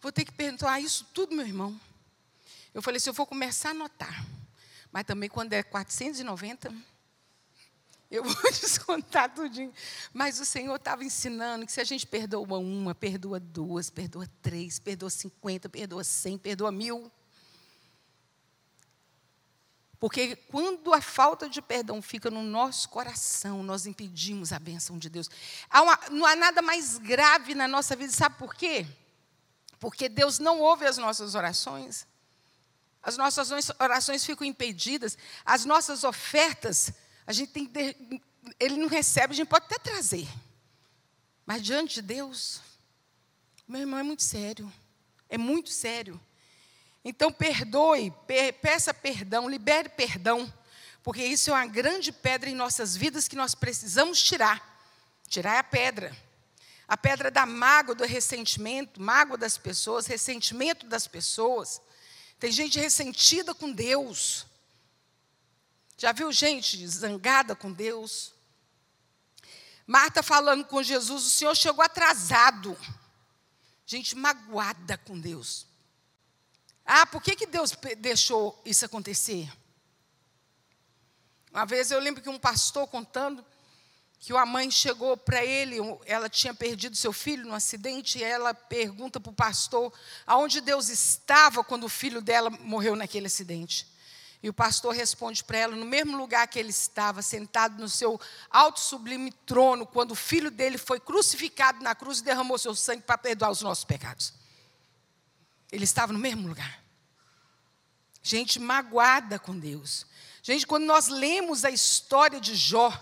Vou 0.00 0.12
ter 0.12 0.24
que 0.24 0.32
perguntar 0.32 0.80
isso 0.80 1.04
tudo, 1.12 1.34
meu 1.34 1.44
irmão. 1.44 1.78
Eu 2.72 2.80
falei 2.80 2.98
assim, 2.98 3.10
eu 3.10 3.14
vou 3.14 3.26
começar 3.26 3.70
a 3.70 3.72
anotar. 3.72 4.24
Mas 4.92 5.04
também 5.04 5.28
quando 5.28 5.52
é 5.52 5.62
490, 5.64 6.72
eu 8.10 8.24
vou 8.24 8.34
descontar 8.52 9.34
tudinho. 9.34 9.72
Mas 10.12 10.40
o 10.40 10.44
Senhor 10.44 10.76
estava 10.76 11.04
ensinando 11.04 11.66
que 11.66 11.72
se 11.72 11.80
a 11.80 11.84
gente 11.84 12.06
perdoa 12.06 12.58
uma, 12.58 12.94
perdoa 12.94 13.38
duas, 13.38 13.90
perdoa 13.90 14.26
três, 14.40 14.78
perdoa 14.78 15.10
cinquenta, 15.10 15.68
perdoa 15.68 16.02
cem, 16.02 16.38
perdoa 16.38 16.72
mil. 16.72 17.10
Porque 20.00 20.36
quando 20.36 20.94
a 20.94 21.00
falta 21.00 21.48
de 21.48 21.60
perdão 21.60 22.00
fica 22.00 22.30
no 22.30 22.42
nosso 22.42 22.88
coração, 22.88 23.62
nós 23.64 23.84
impedimos 23.84 24.52
a 24.52 24.58
benção 24.58 24.96
de 24.96 25.10
Deus. 25.10 25.28
Há 25.68 25.82
uma, 25.82 25.98
não 26.10 26.24
há 26.24 26.36
nada 26.36 26.62
mais 26.62 26.98
grave 26.98 27.54
na 27.54 27.66
nossa 27.66 27.96
vida, 27.96 28.12
sabe 28.12 28.38
por 28.38 28.54
quê? 28.54 28.86
Porque 29.80 30.08
Deus 30.08 30.38
não 30.38 30.60
ouve 30.60 30.86
as 30.86 30.98
nossas 30.98 31.34
orações. 31.34 32.06
As 33.02 33.16
nossas 33.16 33.50
orações 33.78 34.24
ficam 34.24 34.46
impedidas, 34.46 35.18
as 35.44 35.64
nossas 35.64 36.04
ofertas, 36.04 36.92
a 37.28 37.32
gente 37.34 37.52
tem 37.52 37.70
ele 38.58 38.76
não 38.76 38.88
recebe, 38.88 39.34
a 39.34 39.36
gente 39.36 39.48
pode 39.48 39.66
até 39.66 39.78
trazer. 39.78 40.26
Mas 41.44 41.60
diante 41.60 41.96
de 41.96 42.02
Deus, 42.02 42.62
meu 43.66 43.82
irmão, 43.82 44.00
é 44.00 44.02
muito 44.02 44.22
sério. 44.22 44.72
É 45.28 45.36
muito 45.36 45.68
sério. 45.68 46.18
Então, 47.04 47.30
perdoe, 47.30 48.14
peça 48.62 48.94
perdão, 48.94 49.46
libere 49.46 49.90
perdão, 49.90 50.50
porque 51.02 51.22
isso 51.22 51.50
é 51.50 51.52
uma 51.52 51.66
grande 51.66 52.12
pedra 52.12 52.48
em 52.48 52.54
nossas 52.54 52.96
vidas 52.96 53.28
que 53.28 53.36
nós 53.36 53.54
precisamos 53.54 54.22
tirar. 54.22 54.80
Tirar 55.28 55.58
a 55.58 55.62
pedra. 55.62 56.16
A 56.88 56.96
pedra 56.96 57.30
da 57.30 57.44
mágoa, 57.44 57.94
do 57.94 58.06
ressentimento, 58.06 59.02
mágoa 59.02 59.36
das 59.36 59.58
pessoas, 59.58 60.06
ressentimento 60.06 60.86
das 60.86 61.06
pessoas. 61.06 61.82
Tem 62.40 62.50
gente 62.50 62.80
ressentida 62.80 63.54
com 63.54 63.70
Deus. 63.70 64.46
Já 65.98 66.12
viu 66.12 66.30
gente 66.30 66.86
zangada 66.86 67.56
com 67.56 67.72
Deus? 67.72 68.32
Marta 69.84 70.22
falando 70.22 70.64
com 70.64 70.80
Jesus, 70.80 71.26
o 71.26 71.30
Senhor 71.30 71.56
chegou 71.56 71.84
atrasado. 71.84 72.78
Gente 73.84 74.14
magoada 74.14 74.96
com 74.98 75.18
Deus. 75.18 75.66
Ah, 76.86 77.04
por 77.04 77.20
que, 77.20 77.34
que 77.34 77.46
Deus 77.46 77.72
deixou 77.98 78.62
isso 78.64 78.84
acontecer? 78.84 79.50
Uma 81.50 81.66
vez 81.66 81.90
eu 81.90 81.98
lembro 81.98 82.22
que 82.22 82.28
um 82.28 82.38
pastor 82.38 82.86
contando 82.86 83.44
que 84.20 84.32
a 84.36 84.46
mãe 84.46 84.70
chegou 84.70 85.16
para 85.16 85.44
ele, 85.44 85.78
ela 86.04 86.28
tinha 86.28 86.54
perdido 86.54 86.96
seu 86.96 87.12
filho 87.12 87.46
no 87.46 87.54
acidente, 87.54 88.18
e 88.18 88.24
ela 88.24 88.52
pergunta 88.54 89.18
para 89.18 89.30
o 89.30 89.34
pastor 89.34 89.92
aonde 90.26 90.60
Deus 90.60 90.88
estava 90.88 91.64
quando 91.64 91.84
o 91.84 91.88
filho 91.88 92.20
dela 92.20 92.50
morreu 92.50 92.94
naquele 92.94 93.26
acidente. 93.26 93.97
E 94.42 94.48
o 94.48 94.54
pastor 94.54 94.94
responde 94.94 95.42
para 95.42 95.58
ela, 95.58 95.76
no 95.76 95.84
mesmo 95.84 96.16
lugar 96.16 96.46
que 96.46 96.58
ele 96.58 96.70
estava, 96.70 97.22
sentado 97.22 97.80
no 97.80 97.88
seu 97.88 98.20
alto 98.48 98.78
sublime 98.78 99.32
trono, 99.44 99.84
quando 99.84 100.12
o 100.12 100.16
filho 100.16 100.50
dele 100.50 100.78
foi 100.78 101.00
crucificado 101.00 101.82
na 101.82 101.94
cruz 101.94 102.20
e 102.20 102.24
derramou 102.24 102.56
seu 102.56 102.74
sangue 102.74 103.02
para 103.02 103.18
perdoar 103.18 103.50
os 103.50 103.62
nossos 103.62 103.84
pecados. 103.84 104.32
Ele 105.72 105.84
estava 105.84 106.12
no 106.12 106.18
mesmo 106.18 106.46
lugar. 106.46 106.82
Gente 108.22 108.60
magoada 108.60 109.38
com 109.38 109.58
Deus. 109.58 110.06
Gente, 110.42 110.66
quando 110.66 110.84
nós 110.84 111.08
lemos 111.08 111.64
a 111.64 111.70
história 111.70 112.40
de 112.40 112.54
Jó, 112.54 112.92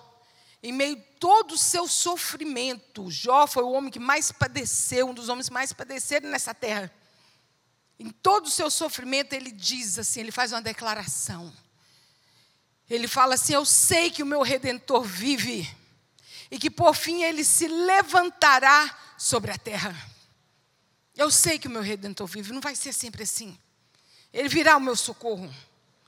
em 0.62 0.72
meio 0.72 0.96
a 0.96 1.18
todo 1.18 1.52
o 1.52 1.58
seu 1.58 1.86
sofrimento, 1.86 3.10
Jó 3.10 3.46
foi 3.46 3.62
o 3.62 3.72
homem 3.72 3.90
que 3.90 3.98
mais 3.98 4.32
padeceu, 4.32 5.08
um 5.08 5.14
dos 5.14 5.28
homens 5.28 5.50
mais 5.50 5.72
padeceram 5.72 6.30
nessa 6.30 6.54
terra. 6.54 6.92
Em 7.98 8.10
todo 8.10 8.46
o 8.46 8.50
seu 8.50 8.70
sofrimento, 8.70 9.32
ele 9.32 9.50
diz 9.50 9.98
assim: 9.98 10.20
ele 10.20 10.32
faz 10.32 10.52
uma 10.52 10.62
declaração. 10.62 11.52
Ele 12.88 13.08
fala 13.08 13.34
assim: 13.34 13.54
Eu 13.54 13.64
sei 13.64 14.10
que 14.10 14.22
o 14.22 14.26
meu 14.26 14.42
redentor 14.42 15.02
vive, 15.02 15.68
e 16.50 16.58
que 16.58 16.70
por 16.70 16.94
fim 16.94 17.22
ele 17.22 17.44
se 17.44 17.66
levantará 17.66 18.96
sobre 19.16 19.50
a 19.50 19.58
terra. 19.58 19.94
Eu 21.16 21.30
sei 21.30 21.58
que 21.58 21.66
o 21.66 21.70
meu 21.70 21.80
redentor 21.80 22.26
vive, 22.26 22.52
não 22.52 22.60
vai 22.60 22.76
ser 22.76 22.92
sempre 22.92 23.22
assim. 23.22 23.58
Ele 24.32 24.48
virá 24.48 24.74
ao 24.74 24.80
meu 24.80 24.94
socorro. 24.94 25.52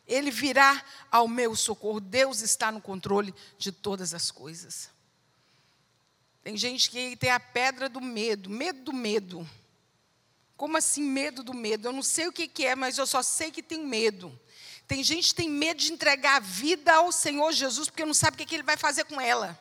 Ele 0.07 0.31
virá 0.31 0.85
ao 1.11 1.27
meu 1.27 1.57
socorro. 1.57 1.99
Deus 1.99 2.43
está 2.43 2.71
no 2.71 2.81
controle 2.81 3.35
de 3.59 3.73
todas 3.73 4.13
as 4.13 4.31
coisas. 4.31 4.91
Tem 6.43 6.57
gente 6.57 6.91
que 6.91 7.17
tem 7.17 7.31
a 7.31 7.41
pedra 7.41 7.89
do 7.89 8.01
medo, 8.01 8.51
medo 8.51 8.83
do 8.85 8.93
medo. 8.93 9.49
Como 10.59 10.77
assim 10.77 11.05
medo 11.05 11.45
do 11.45 11.55
medo? 11.55 11.87
Eu 11.87 11.93
não 11.93 12.03
sei 12.03 12.27
o 12.27 12.33
que, 12.33 12.49
que 12.49 12.67
é, 12.67 12.75
mas 12.75 12.99
eu 12.99 13.07
só 13.07 13.23
sei 13.23 13.53
que 13.53 13.63
tenho 13.63 13.87
medo. 13.87 14.37
Tem 14.89 15.05
gente 15.05 15.29
que 15.29 15.35
tem 15.37 15.49
medo 15.49 15.81
de 15.81 15.93
entregar 15.93 16.35
a 16.35 16.41
vida 16.41 16.93
ao 16.95 17.13
Senhor 17.13 17.53
Jesus, 17.53 17.89
porque 17.89 18.05
não 18.05 18.13
sabe 18.13 18.35
o 18.35 18.39
que, 18.39 18.45
que 18.45 18.57
Ele 18.57 18.65
vai 18.65 18.77
fazer 18.77 19.05
com 19.05 19.21
ela. 19.21 19.57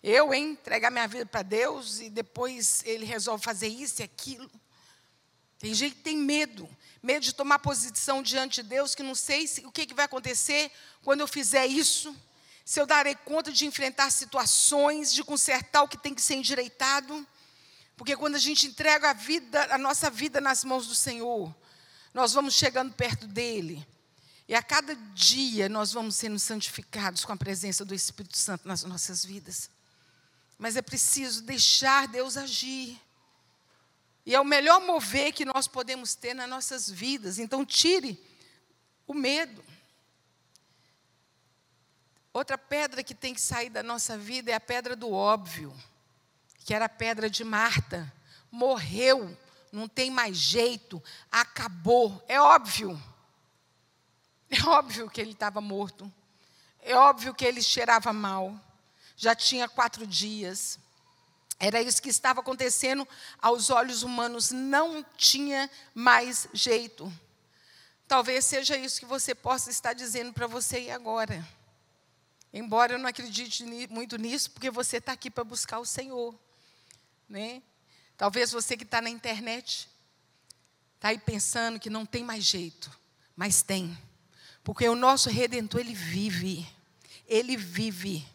Eu, 0.00 0.32
hein? 0.32 0.50
Entregar 0.52 0.88
minha 0.88 1.08
vida 1.08 1.26
para 1.26 1.42
Deus 1.42 1.98
e 1.98 2.08
depois 2.08 2.80
Ele 2.84 3.04
resolve 3.04 3.42
fazer 3.42 3.66
isso 3.66 4.02
e 4.02 4.04
aquilo. 4.04 4.48
Tem 5.58 5.74
gente 5.74 5.96
que 5.96 6.02
tem 6.02 6.16
medo, 6.16 6.68
medo 7.02 7.24
de 7.24 7.34
tomar 7.34 7.58
posição 7.58 8.22
diante 8.22 8.62
de 8.62 8.68
Deus, 8.68 8.94
que 8.94 9.02
não 9.02 9.16
sei 9.16 9.48
se, 9.48 9.66
o 9.66 9.72
que, 9.72 9.84
que 9.84 9.94
vai 9.94 10.04
acontecer 10.04 10.70
quando 11.02 11.22
eu 11.22 11.26
fizer 11.26 11.66
isso, 11.66 12.14
se 12.64 12.80
eu 12.80 12.86
darei 12.86 13.16
conta 13.16 13.50
de 13.50 13.66
enfrentar 13.66 14.12
situações, 14.12 15.12
de 15.12 15.24
consertar 15.24 15.82
o 15.82 15.88
que 15.88 15.98
tem 15.98 16.14
que 16.14 16.22
ser 16.22 16.36
endireitado. 16.36 17.26
Porque 18.00 18.16
quando 18.16 18.36
a 18.36 18.38
gente 18.38 18.66
entrega 18.66 19.10
a 19.10 19.12
vida, 19.12 19.74
a 19.74 19.76
nossa 19.76 20.08
vida 20.08 20.40
nas 20.40 20.64
mãos 20.64 20.86
do 20.86 20.94
Senhor, 20.94 21.54
nós 22.14 22.32
vamos 22.32 22.54
chegando 22.54 22.94
perto 22.94 23.26
dele. 23.26 23.86
E 24.48 24.54
a 24.54 24.62
cada 24.62 24.94
dia 24.94 25.68
nós 25.68 25.92
vamos 25.92 26.16
sendo 26.16 26.38
santificados 26.38 27.26
com 27.26 27.32
a 27.34 27.36
presença 27.36 27.84
do 27.84 27.94
Espírito 27.94 28.38
Santo 28.38 28.66
nas 28.66 28.84
nossas 28.84 29.22
vidas. 29.22 29.68
Mas 30.56 30.76
é 30.76 30.80
preciso 30.80 31.42
deixar 31.42 32.08
Deus 32.08 32.38
agir. 32.38 32.98
E 34.24 34.34
é 34.34 34.40
o 34.40 34.46
melhor 34.46 34.80
mover 34.80 35.34
que 35.34 35.44
nós 35.44 35.68
podemos 35.68 36.14
ter 36.14 36.32
nas 36.32 36.48
nossas 36.48 36.88
vidas. 36.88 37.38
Então, 37.38 37.66
tire 37.66 38.18
o 39.06 39.12
medo. 39.12 39.62
Outra 42.32 42.56
pedra 42.56 43.04
que 43.04 43.14
tem 43.14 43.34
que 43.34 43.42
sair 43.42 43.68
da 43.68 43.82
nossa 43.82 44.16
vida 44.16 44.50
é 44.50 44.54
a 44.54 44.60
pedra 44.60 44.96
do 44.96 45.12
óbvio 45.12 45.70
que 46.64 46.74
era 46.74 46.84
a 46.84 46.88
pedra 46.88 47.28
de 47.28 47.42
Marta, 47.42 48.12
morreu, 48.50 49.36
não 49.72 49.88
tem 49.88 50.10
mais 50.10 50.36
jeito, 50.36 51.02
acabou. 51.30 52.22
É 52.28 52.40
óbvio. 52.40 53.00
É 54.50 54.62
óbvio 54.64 55.08
que 55.08 55.20
ele 55.20 55.32
estava 55.32 55.60
morto. 55.60 56.12
É 56.80 56.96
óbvio 56.96 57.34
que 57.34 57.44
ele 57.44 57.62
cheirava 57.62 58.12
mal. 58.12 58.58
Já 59.16 59.34
tinha 59.34 59.68
quatro 59.68 60.06
dias. 60.06 60.78
Era 61.58 61.80
isso 61.80 62.02
que 62.02 62.08
estava 62.08 62.40
acontecendo 62.40 63.06
aos 63.40 63.70
olhos 63.70 64.02
humanos. 64.02 64.50
Não 64.50 65.04
tinha 65.16 65.70
mais 65.94 66.48
jeito. 66.52 67.12
Talvez 68.08 68.44
seja 68.44 68.76
isso 68.76 68.98
que 68.98 69.06
você 69.06 69.34
possa 69.34 69.70
estar 69.70 69.92
dizendo 69.92 70.32
para 70.32 70.48
você 70.48 70.80
e 70.80 70.90
agora. 70.90 71.46
Embora 72.52 72.94
eu 72.94 72.98
não 72.98 73.08
acredite 73.08 73.64
muito 73.88 74.16
nisso, 74.16 74.50
porque 74.50 74.70
você 74.70 74.96
está 74.96 75.12
aqui 75.12 75.30
para 75.30 75.44
buscar 75.44 75.78
o 75.78 75.86
Senhor 75.86 76.34
né? 77.30 77.62
Talvez 78.16 78.50
você 78.50 78.76
que 78.76 78.82
está 78.82 79.00
na 79.00 79.08
internet 79.08 79.88
está 80.96 81.08
aí 81.08 81.18
pensando 81.18 81.78
que 81.78 81.88
não 81.88 82.04
tem 82.04 82.24
mais 82.24 82.44
jeito, 82.44 82.90
mas 83.36 83.62
tem, 83.62 83.96
porque 84.62 84.86
o 84.86 84.96
nosso 84.96 85.30
Redentor 85.30 85.80
ele 85.80 85.94
vive, 85.94 86.68
ele 87.26 87.56
vive. 87.56 88.26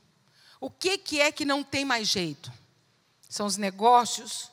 O 0.60 0.72
que 0.72 0.98
que 0.98 1.20
é 1.20 1.32
que 1.32 1.46
não 1.46 1.64
tem 1.64 1.86
mais 1.86 2.08
jeito? 2.08 2.52
São 3.30 3.46
os 3.46 3.58
negócios, 3.58 4.50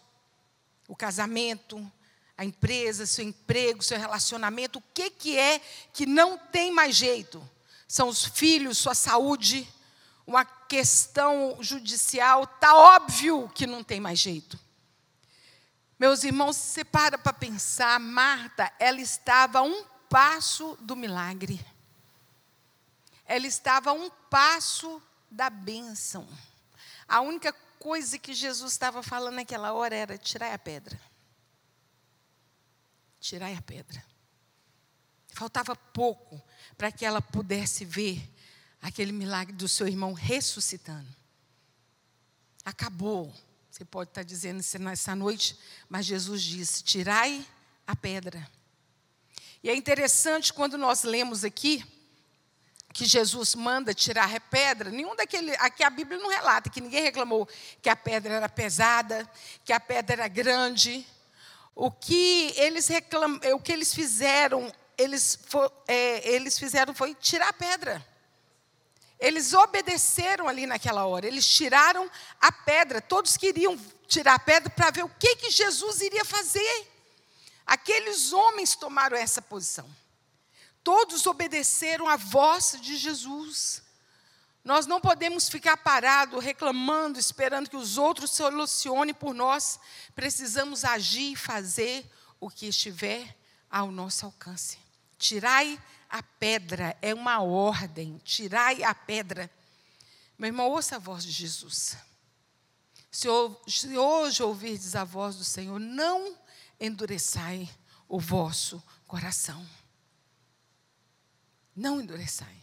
o 0.88 0.96
casamento, 0.96 1.90
a 2.36 2.44
empresa, 2.44 3.06
seu 3.06 3.24
emprego, 3.24 3.82
seu 3.82 3.98
relacionamento. 3.98 4.80
O 4.80 4.82
que 4.92 5.08
que 5.08 5.38
é 5.38 5.60
que 5.92 6.04
não 6.04 6.36
tem 6.36 6.72
mais 6.72 6.96
jeito? 6.96 7.48
São 7.86 8.08
os 8.08 8.24
filhos, 8.24 8.78
sua 8.78 8.94
saúde 8.94 9.66
uma 10.26 10.44
questão 10.44 11.58
judicial, 11.60 12.44
está 12.44 12.74
óbvio 12.74 13.48
que 13.48 13.66
não 13.66 13.82
tem 13.82 14.00
mais 14.00 14.18
jeito. 14.18 14.58
Meus 15.98 16.24
irmãos, 16.24 16.56
você 16.56 16.84
para 16.84 17.16
para 17.16 17.32
pensar, 17.32 17.98
Marta, 18.00 18.72
ela 18.78 19.00
estava 19.00 19.60
a 19.60 19.62
um 19.62 19.84
passo 20.08 20.76
do 20.80 20.96
milagre. 20.96 21.64
Ela 23.24 23.46
estava 23.46 23.90
a 23.90 23.92
um 23.92 24.10
passo 24.28 25.00
da 25.30 25.48
bênção. 25.48 26.28
A 27.06 27.20
única 27.20 27.52
coisa 27.78 28.18
que 28.18 28.34
Jesus 28.34 28.72
estava 28.72 29.02
falando 29.02 29.36
naquela 29.36 29.72
hora 29.72 29.94
era: 29.94 30.18
tirai 30.18 30.52
a 30.52 30.58
pedra. 30.58 31.00
Tirai 33.20 33.54
a 33.54 33.62
pedra. 33.62 34.04
Faltava 35.28 35.74
pouco 35.74 36.42
para 36.76 36.92
que 36.92 37.04
ela 37.04 37.22
pudesse 37.22 37.84
ver 37.84 38.28
aquele 38.82 39.12
milagre 39.12 39.54
do 39.54 39.68
seu 39.68 39.86
irmão 39.86 40.12
ressuscitando. 40.12 41.08
Acabou. 42.64 43.32
Você 43.70 43.84
pode 43.84 44.10
estar 44.10 44.24
dizendo 44.24 44.60
isso 44.60 44.78
nessa 44.78 45.14
noite, 45.14 45.56
mas 45.88 46.04
Jesus 46.04 46.42
disse: 46.42 46.82
tirai 46.82 47.46
a 47.86 47.94
pedra. 47.94 48.46
E 49.62 49.70
é 49.70 49.74
interessante 49.74 50.52
quando 50.52 50.76
nós 50.76 51.04
lemos 51.04 51.44
aqui 51.44 51.84
que 52.92 53.06
Jesus 53.06 53.54
manda 53.54 53.94
tirar 53.94 54.34
a 54.34 54.40
pedra, 54.40 54.90
nenhum 54.90 55.16
daquele, 55.16 55.52
aqui 55.52 55.82
a 55.82 55.88
Bíblia 55.88 56.18
não 56.18 56.28
relata 56.28 56.68
que 56.68 56.80
ninguém 56.80 57.02
reclamou 57.02 57.48
que 57.80 57.88
a 57.88 57.96
pedra 57.96 58.34
era 58.34 58.48
pesada, 58.48 59.28
que 59.64 59.72
a 59.72 59.80
pedra 59.80 60.14
era 60.14 60.28
grande. 60.28 61.06
O 61.74 61.90
que 61.90 62.52
eles 62.56 62.88
reclam, 62.88 63.40
o 63.54 63.58
que 63.58 63.72
eles 63.72 63.94
fizeram, 63.94 64.70
eles, 64.98 65.38
é, 65.88 66.28
eles 66.28 66.58
fizeram 66.58 66.92
foi 66.92 67.14
tirar 67.14 67.48
a 67.48 67.52
pedra. 67.52 68.11
Eles 69.22 69.54
obedeceram 69.54 70.48
ali 70.48 70.66
naquela 70.66 71.06
hora, 71.06 71.28
eles 71.28 71.48
tiraram 71.48 72.10
a 72.40 72.50
pedra, 72.50 73.00
todos 73.00 73.36
queriam 73.36 73.78
tirar 74.08 74.34
a 74.34 74.38
pedra 74.40 74.68
para 74.68 74.90
ver 74.90 75.04
o 75.04 75.08
que, 75.08 75.36
que 75.36 75.48
Jesus 75.48 76.00
iria 76.00 76.24
fazer. 76.24 76.90
Aqueles 77.64 78.32
homens 78.32 78.74
tomaram 78.74 79.16
essa 79.16 79.40
posição. 79.40 79.88
Todos 80.82 81.24
obedeceram 81.24 82.08
à 82.08 82.16
voz 82.16 82.76
de 82.80 82.96
Jesus. 82.96 83.84
Nós 84.64 84.86
não 84.86 85.00
podemos 85.00 85.48
ficar 85.48 85.76
parados, 85.76 86.42
reclamando, 86.42 87.16
esperando 87.16 87.70
que 87.70 87.76
os 87.76 87.96
outros 87.96 88.32
solucionem 88.32 89.14
por 89.14 89.32
nós. 89.34 89.78
Precisamos 90.16 90.84
agir 90.84 91.34
e 91.34 91.36
fazer 91.36 92.04
o 92.40 92.50
que 92.50 92.66
estiver 92.66 93.36
ao 93.70 93.92
nosso 93.92 94.26
alcance. 94.26 94.81
Tirai 95.22 95.80
a 96.10 96.20
pedra, 96.20 96.98
é 97.00 97.14
uma 97.14 97.40
ordem, 97.40 98.20
tirai 98.24 98.82
a 98.82 98.92
pedra. 98.92 99.48
Meu 100.36 100.48
irmão, 100.48 100.68
ouça 100.68 100.96
a 100.96 100.98
voz 100.98 101.22
de 101.22 101.30
Jesus. 101.30 101.96
Se, 103.08 103.28
hoje 103.96 104.42
ouvirdes 104.42 104.96
a 104.96 105.04
voz 105.04 105.36
do 105.36 105.44
Senhor, 105.44 105.78
não 105.78 106.36
endureçai 106.80 107.70
o 108.08 108.18
vosso 108.18 108.82
coração. 109.06 109.64
Não 111.76 112.00
endureçai. 112.00 112.56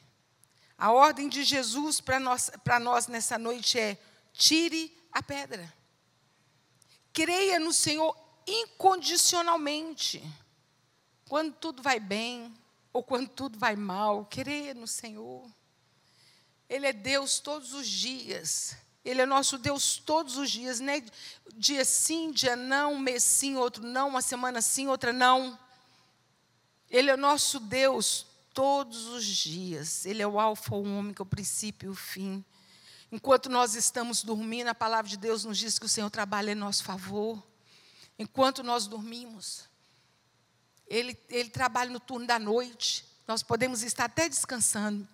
A 0.77 0.91
ordem 0.91 1.29
de 1.29 1.45
Jesus 1.45 2.01
para 2.01 2.19
nós, 2.19 2.51
nós 2.81 3.07
nessa 3.07 3.37
noite 3.37 3.79
é: 3.79 3.97
tire 4.33 4.93
a 5.13 5.23
pedra. 5.23 5.73
Creia 7.13 7.57
no 7.57 7.71
Senhor 7.71 8.13
incondicionalmente. 8.45 10.21
Quando 11.29 11.53
tudo 11.53 11.83
vai 11.83 11.99
bem, 11.99 12.51
ou 12.91 13.03
quando 13.03 13.29
tudo 13.29 13.59
vai 13.59 13.75
mal, 13.75 14.25
crer 14.25 14.75
no 14.75 14.87
Senhor. 14.87 15.47
Ele 16.67 16.87
é 16.87 16.91
Deus 16.91 17.39
todos 17.39 17.71
os 17.71 17.87
dias. 17.87 18.75
Ele 19.05 19.21
é 19.21 19.27
nosso 19.27 19.59
Deus 19.59 19.97
todos 19.97 20.37
os 20.37 20.49
dias, 20.49 20.79
né? 20.79 21.03
Dia 21.55 21.85
sim, 21.85 22.31
dia 22.31 22.55
não, 22.55 22.93
um 22.93 22.99
mês 22.99 23.21
sim, 23.21 23.55
outro 23.57 23.83
não, 23.83 24.07
uma 24.09 24.23
semana 24.23 24.59
sim, 24.59 24.87
outra 24.87 25.13
não. 25.13 25.57
Ele 26.89 27.11
é 27.11 27.15
nosso 27.15 27.59
Deus 27.59 28.25
todos 28.51 29.05
os 29.05 29.23
dias. 29.23 30.07
Ele 30.07 30.23
é 30.23 30.27
o 30.27 30.39
alfa, 30.39 30.73
o 30.73 30.81
ômega, 30.81 31.21
o 31.21 31.27
princípio 31.27 31.89
e 31.89 31.91
o 31.91 31.95
fim. 31.95 32.43
Enquanto 33.11 33.49
nós 33.49 33.75
estamos 33.75 34.23
dormindo, 34.23 34.69
a 34.69 34.75
palavra 34.75 35.07
de 35.07 35.15
Deus 35.15 35.45
nos 35.45 35.59
diz 35.59 35.77
que 35.77 35.85
o 35.85 35.89
Senhor 35.89 36.09
trabalha 36.09 36.53
em 36.53 36.55
nosso 36.55 36.83
favor. 36.83 37.41
Enquanto 38.17 38.63
nós 38.63 38.87
dormimos, 38.87 39.68
Ele, 40.89 41.17
Ele 41.29 41.49
trabalha 41.49 41.91
no 41.91 41.99
turno 41.99 42.25
da 42.25 42.39
noite. 42.39 43.05
Nós 43.27 43.43
podemos 43.43 43.83
estar 43.83 44.05
até 44.05 44.27
descansando, 44.27 45.07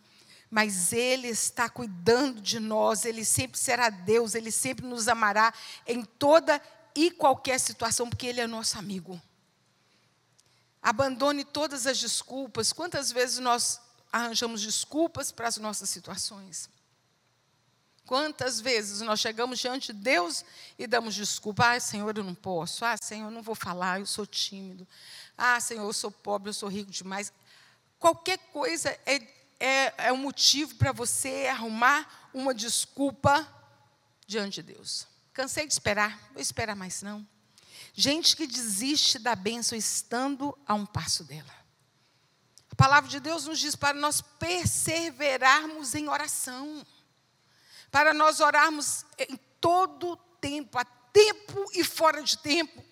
mas 0.50 0.94
Ele 0.94 1.28
está 1.28 1.70
cuidando 1.70 2.42
de 2.42 2.60
nós. 2.60 3.04
Ele 3.04 3.26
sempre 3.26 3.60
será 3.60 3.90
Deus, 3.90 4.34
Ele 4.34 4.52
sempre 4.52 4.86
nos 4.86 5.08
amará 5.08 5.54
em 5.86 6.04
toda 6.04 6.62
e 6.96 7.12
qualquer 7.12 7.60
situação, 7.60 8.10
porque 8.10 8.26
Ele 8.26 8.40
é 8.40 8.48
nosso 8.48 8.80
amigo. 8.80 9.22
Abandone 10.82 11.44
todas 11.44 11.86
as 11.86 11.98
desculpas. 11.98 12.72
Quantas 12.72 13.12
vezes 13.12 13.40
nós 13.40 13.82
arranjamos 14.12 14.62
desculpas 14.62 15.32
para 15.32 15.48
as 15.48 15.58
nossas 15.58 15.90
situações? 15.90 16.70
Quantas 18.06 18.62
vezes 18.62 19.02
nós 19.02 19.20
chegamos 19.20 19.58
diante 19.60 19.92
de 19.92 20.00
Deus 20.00 20.46
e 20.78 20.86
damos 20.86 21.16
desculpa? 21.16 21.74
Ah, 21.74 21.80
Senhor, 21.80 22.16
eu 22.16 22.24
não 22.24 22.36
posso. 22.36 22.86
Ah, 22.86 22.96
Senhor, 23.02 23.28
eu 23.28 23.32
não 23.32 23.42
vou 23.42 23.56
falar, 23.56 24.00
eu 24.00 24.06
sou 24.06 24.28
tímido. 24.28 24.88
Ah, 25.36 25.60
Senhor, 25.60 25.84
eu 25.84 25.94
sou 25.94 26.12
pobre, 26.12 26.50
eu 26.50 26.54
sou 26.54 26.70
rico 26.70 26.92
demais. 26.92 27.34
Qualquer 27.98 28.38
coisa 28.54 28.90
é, 29.06 29.28
é, 29.60 29.94
é 29.98 30.14
um 30.14 30.18
motivo 30.18 30.76
para 30.76 30.92
você 30.92 31.48
arrumar 31.50 32.30
uma 32.32 32.54
desculpa 32.54 33.48
diante 34.28 34.62
de 34.62 34.74
Deus. 34.74 35.08
Cansei 35.34 35.66
de 35.66 35.74
esperar, 35.74 36.30
vou 36.32 36.42
esperar 36.42 36.76
mais 36.76 37.02
não. 37.02 37.28
Gente 37.92 38.36
que 38.36 38.46
desiste 38.46 39.18
da 39.18 39.36
bênção 39.36 39.76
estando 39.76 40.56
a 40.68 40.76
um 40.76 40.86
passo 40.86 41.24
dela. 41.24 41.54
A 42.70 42.76
palavra 42.76 43.10
de 43.10 43.20
Deus 43.20 43.46
nos 43.46 43.58
diz 43.58 43.76
para 43.76 43.98
nós 43.98 44.22
perseverarmos 44.22 45.96
em 45.96 46.08
oração 46.08 46.86
para 47.96 48.14
nós 48.14 48.42
orarmos 48.42 49.06
em 49.18 49.38
todo 49.62 50.18
tempo, 50.42 50.78
a 50.78 50.84
tempo 50.84 51.66
e 51.74 51.82
fora 51.82 52.22
de 52.22 52.38
tempo. 52.40 52.84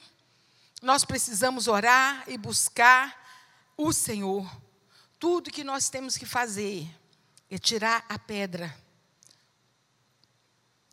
Nós 0.82 1.04
precisamos 1.04 1.68
orar 1.68 2.24
e 2.26 2.38
buscar 2.38 3.14
o 3.76 3.92
Senhor. 3.92 4.50
Tudo 5.20 5.52
que 5.52 5.62
nós 5.62 5.90
temos 5.90 6.16
que 6.16 6.26
fazer 6.26 6.88
é 7.52 7.58
tirar 7.58 8.06
a 8.08 8.18
pedra. 8.18 8.74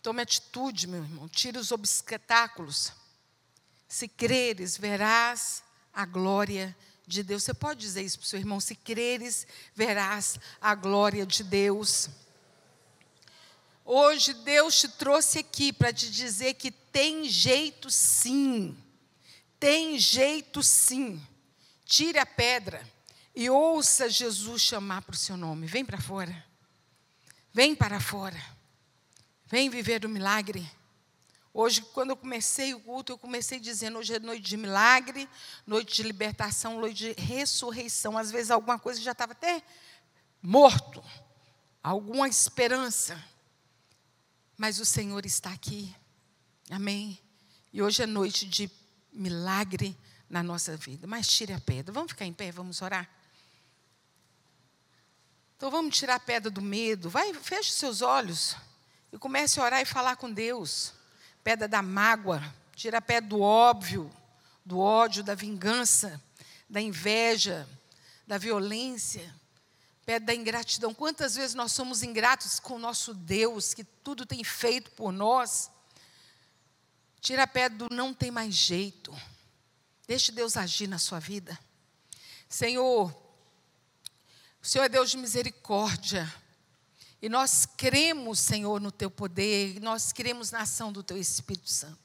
Tome 0.02 0.22
atitude, 0.22 0.88
meu 0.88 1.04
irmão, 1.04 1.28
tire 1.28 1.56
os 1.56 1.70
obstáculos. 1.70 2.92
Se 3.86 4.08
creres, 4.08 4.76
verás 4.76 5.62
a 5.92 6.04
glória 6.04 6.76
de 7.06 7.22
Deus. 7.22 7.44
Você 7.44 7.54
pode 7.54 7.78
dizer 7.78 8.02
isso 8.02 8.18
para 8.18 8.24
o 8.24 8.28
seu 8.28 8.40
irmão: 8.40 8.58
se 8.58 8.74
creres, 8.74 9.46
verás 9.72 10.36
a 10.60 10.74
glória 10.74 11.24
de 11.24 11.44
Deus. 11.44 12.10
Hoje 13.92 14.32
Deus 14.34 14.78
te 14.78 14.86
trouxe 14.86 15.40
aqui 15.40 15.72
para 15.72 15.92
te 15.92 16.08
dizer 16.08 16.54
que 16.54 16.70
tem 16.70 17.28
jeito 17.28 17.90
sim. 17.90 18.78
Tem 19.58 19.98
jeito 19.98 20.62
sim. 20.62 21.20
Tire 21.84 22.20
a 22.20 22.24
pedra 22.24 22.88
e 23.34 23.50
ouça 23.50 24.08
Jesus 24.08 24.62
chamar 24.62 25.02
para 25.02 25.14
o 25.14 25.18
seu 25.18 25.36
nome. 25.36 25.66
Vem 25.66 25.84
para 25.84 26.00
fora. 26.00 26.46
Vem 27.52 27.74
para 27.74 27.98
fora. 27.98 28.40
Vem 29.46 29.68
viver 29.68 30.04
o 30.04 30.08
milagre. 30.08 30.70
Hoje, 31.52 31.82
quando 31.82 32.10
eu 32.10 32.16
comecei 32.16 32.72
o 32.72 32.78
culto, 32.78 33.10
eu 33.10 33.18
comecei 33.18 33.58
dizendo: 33.58 33.98
hoje 33.98 34.14
é 34.14 34.20
noite 34.20 34.42
de 34.42 34.56
milagre, 34.56 35.28
noite 35.66 35.96
de 35.96 36.04
libertação, 36.04 36.78
noite 36.78 37.12
de 37.12 37.20
ressurreição. 37.20 38.16
Às 38.16 38.30
vezes, 38.30 38.52
alguma 38.52 38.78
coisa 38.78 39.00
já 39.00 39.10
estava 39.10 39.32
até 39.32 39.60
morto, 40.40 41.02
alguma 41.82 42.28
esperança 42.28 43.20
mas 44.60 44.78
o 44.78 44.84
Senhor 44.84 45.24
está 45.24 45.50
aqui. 45.50 45.96
Amém? 46.70 47.18
E 47.72 47.80
hoje 47.80 48.02
é 48.02 48.06
noite 48.06 48.46
de 48.46 48.70
milagre 49.10 49.98
na 50.28 50.42
nossa 50.42 50.76
vida. 50.76 51.06
Mas 51.06 51.26
tire 51.28 51.54
a 51.54 51.58
pedra. 51.58 51.94
Vamos 51.94 52.12
ficar 52.12 52.26
em 52.26 52.32
pé, 52.34 52.52
vamos 52.52 52.82
orar? 52.82 53.08
Então 55.56 55.70
vamos 55.70 55.96
tirar 55.96 56.16
a 56.16 56.20
pedra 56.20 56.50
do 56.50 56.60
medo. 56.60 57.08
Vai, 57.08 57.32
feche 57.32 57.72
seus 57.72 58.02
olhos 58.02 58.54
e 59.10 59.16
comece 59.16 59.58
a 59.58 59.64
orar 59.64 59.80
e 59.80 59.86
falar 59.86 60.16
com 60.16 60.30
Deus. 60.30 60.92
Pedra 61.42 61.66
da 61.66 61.80
mágoa, 61.80 62.42
tira 62.76 62.98
a 62.98 63.00
pedra 63.00 63.30
do 63.30 63.40
óbvio, 63.40 64.12
do 64.62 64.78
ódio, 64.78 65.24
da 65.24 65.34
vingança, 65.34 66.22
da 66.68 66.82
inveja, 66.82 67.66
da 68.26 68.36
violência 68.36 69.39
pede 70.10 70.26
da 70.26 70.34
ingratidão. 70.34 70.92
Quantas 70.92 71.36
vezes 71.36 71.54
nós 71.54 71.70
somos 71.70 72.02
ingratos 72.02 72.58
com 72.58 72.74
o 72.74 72.78
nosso 72.80 73.14
Deus, 73.14 73.72
que 73.72 73.84
tudo 73.84 74.26
tem 74.26 74.42
feito 74.42 74.90
por 74.90 75.12
nós? 75.12 75.70
Tira 77.20 77.44
a 77.44 77.46
pedra 77.46 77.78
do 77.78 77.94
não 77.94 78.12
tem 78.12 78.28
mais 78.28 78.52
jeito. 78.52 79.16
Deixe 80.08 80.32
Deus 80.32 80.56
agir 80.56 80.88
na 80.88 80.98
sua 80.98 81.20
vida. 81.20 81.56
Senhor, 82.48 83.14
o 84.60 84.66
Senhor 84.66 84.86
é 84.86 84.88
Deus 84.88 85.12
de 85.12 85.16
misericórdia. 85.16 86.28
E 87.22 87.28
nós 87.28 87.64
cremos, 87.64 88.40
Senhor, 88.40 88.80
no 88.80 88.90
teu 88.90 89.12
poder, 89.12 89.78
nós 89.80 90.12
cremos 90.12 90.50
na 90.50 90.62
ação 90.62 90.92
do 90.92 91.04
teu 91.04 91.18
Espírito 91.18 91.70
Santo. 91.70 92.00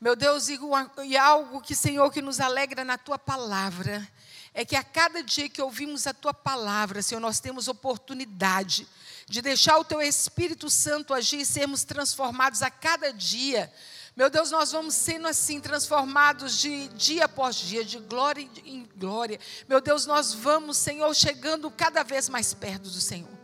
Meu 0.00 0.16
Deus, 0.16 0.48
e 0.48 1.16
algo 1.16 1.60
que, 1.60 1.76
Senhor, 1.76 2.10
que 2.10 2.22
nos 2.22 2.40
alegra 2.40 2.84
na 2.84 2.98
tua 2.98 3.20
palavra, 3.20 4.04
é 4.52 4.64
que 4.64 4.74
a 4.74 4.82
cada 4.82 5.22
dia 5.22 5.48
que 5.48 5.62
ouvimos 5.62 6.06
a 6.06 6.14
tua 6.14 6.34
palavra, 6.34 7.02
Senhor, 7.02 7.20
nós 7.20 7.40
temos 7.40 7.68
oportunidade 7.68 8.86
de 9.28 9.40
deixar 9.40 9.78
o 9.78 9.84
teu 9.84 10.02
Espírito 10.02 10.68
Santo 10.68 11.14
agir 11.14 11.40
e 11.40 11.46
sermos 11.46 11.84
transformados 11.84 12.62
a 12.62 12.70
cada 12.70 13.12
dia. 13.12 13.72
Meu 14.16 14.28
Deus, 14.28 14.50
nós 14.50 14.72
vamos 14.72 14.94
sendo 14.94 15.28
assim 15.28 15.60
transformados 15.60 16.58
de 16.58 16.88
dia 16.88 17.26
após 17.26 17.56
dia, 17.56 17.84
de 17.84 17.98
glória 18.00 18.48
em 18.64 18.88
glória. 18.96 19.38
Meu 19.68 19.80
Deus, 19.80 20.04
nós 20.04 20.34
vamos, 20.34 20.76
Senhor, 20.76 21.14
chegando 21.14 21.70
cada 21.70 22.02
vez 22.02 22.28
mais 22.28 22.52
perto 22.52 22.82
do 22.82 23.00
Senhor. 23.00 23.39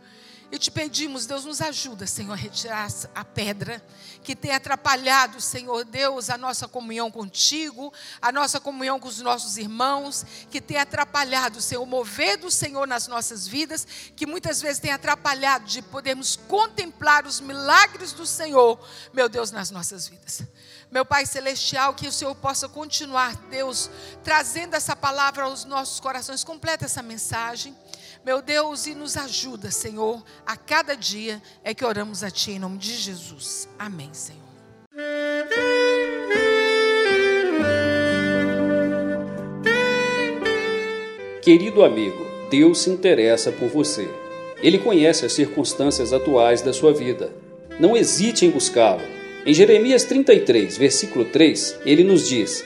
E 0.49 0.57
te 0.57 0.71
pedimos, 0.71 1.25
Deus, 1.25 1.43
nos 1.43 1.59
ajuda, 1.59 2.07
Senhor, 2.07 2.31
a 2.31 2.35
retirar 2.35 2.87
a 3.13 3.25
pedra 3.25 3.83
que 4.23 4.33
tem 4.33 4.51
atrapalhado, 4.51 5.41
Senhor 5.41 5.83
Deus, 5.83 6.29
a 6.29 6.37
nossa 6.37 6.69
comunhão 6.69 7.11
contigo, 7.11 7.93
a 8.21 8.31
nossa 8.31 8.57
comunhão 8.57 8.97
com 8.97 9.09
os 9.09 9.19
nossos 9.19 9.57
irmãos, 9.57 10.25
que 10.49 10.61
tem 10.61 10.77
atrapalhado, 10.77 11.61
Senhor, 11.61 11.85
mover 11.85 12.37
do 12.37 12.49
Senhor 12.49 12.87
nas 12.87 13.07
nossas 13.07 13.45
vidas, 13.45 13.85
que 14.15 14.25
muitas 14.25 14.61
vezes 14.61 14.79
tem 14.79 14.91
atrapalhado 14.91 15.65
de 15.65 15.81
podermos 15.81 16.37
contemplar 16.47 17.25
os 17.25 17.41
milagres 17.41 18.13
do 18.13 18.25
Senhor, 18.25 18.79
meu 19.11 19.27
Deus, 19.27 19.51
nas 19.51 19.69
nossas 19.69 20.07
vidas. 20.07 20.43
Meu 20.89 21.05
Pai 21.05 21.25
Celestial, 21.25 21.93
que 21.93 22.07
o 22.07 22.11
Senhor 22.11 22.33
possa 22.35 22.69
continuar, 22.69 23.35
Deus, 23.49 23.89
trazendo 24.23 24.75
essa 24.75 24.95
palavra 24.95 25.43
aos 25.43 25.65
nossos 25.65 25.99
corações, 25.99 26.45
completa 26.45 26.85
essa 26.85 27.03
mensagem 27.03 27.75
meu 28.25 28.41
Deus, 28.41 28.87
e 28.87 28.93
nos 28.93 29.17
ajuda, 29.17 29.71
Senhor, 29.71 30.23
a 30.45 30.55
cada 30.55 30.95
dia 30.95 31.41
é 31.63 31.73
que 31.73 31.85
oramos 31.85 32.23
a 32.23 32.29
Ti 32.29 32.51
em 32.51 32.59
nome 32.59 32.77
de 32.77 32.93
Jesus. 32.93 33.67
Amém, 33.77 34.09
Senhor. 34.13 34.47
Querido 41.41 41.83
amigo, 41.83 42.25
Deus 42.49 42.79
se 42.79 42.89
interessa 42.89 43.51
por 43.53 43.69
você. 43.69 44.09
Ele 44.61 44.77
conhece 44.77 45.25
as 45.25 45.33
circunstâncias 45.33 46.11
atuais 46.11 46.61
da 46.61 46.73
sua 46.73 46.93
vida. 46.93 47.31
Não 47.79 47.95
hesite 47.95 48.45
em 48.45 48.49
buscá-lo. 48.49 49.01
Em 49.45 49.53
Jeremias 49.53 50.03
33, 50.03 50.77
versículo 50.77 51.23
3, 51.23 51.79
ele 51.85 52.03
nos 52.03 52.27
diz: 52.27 52.65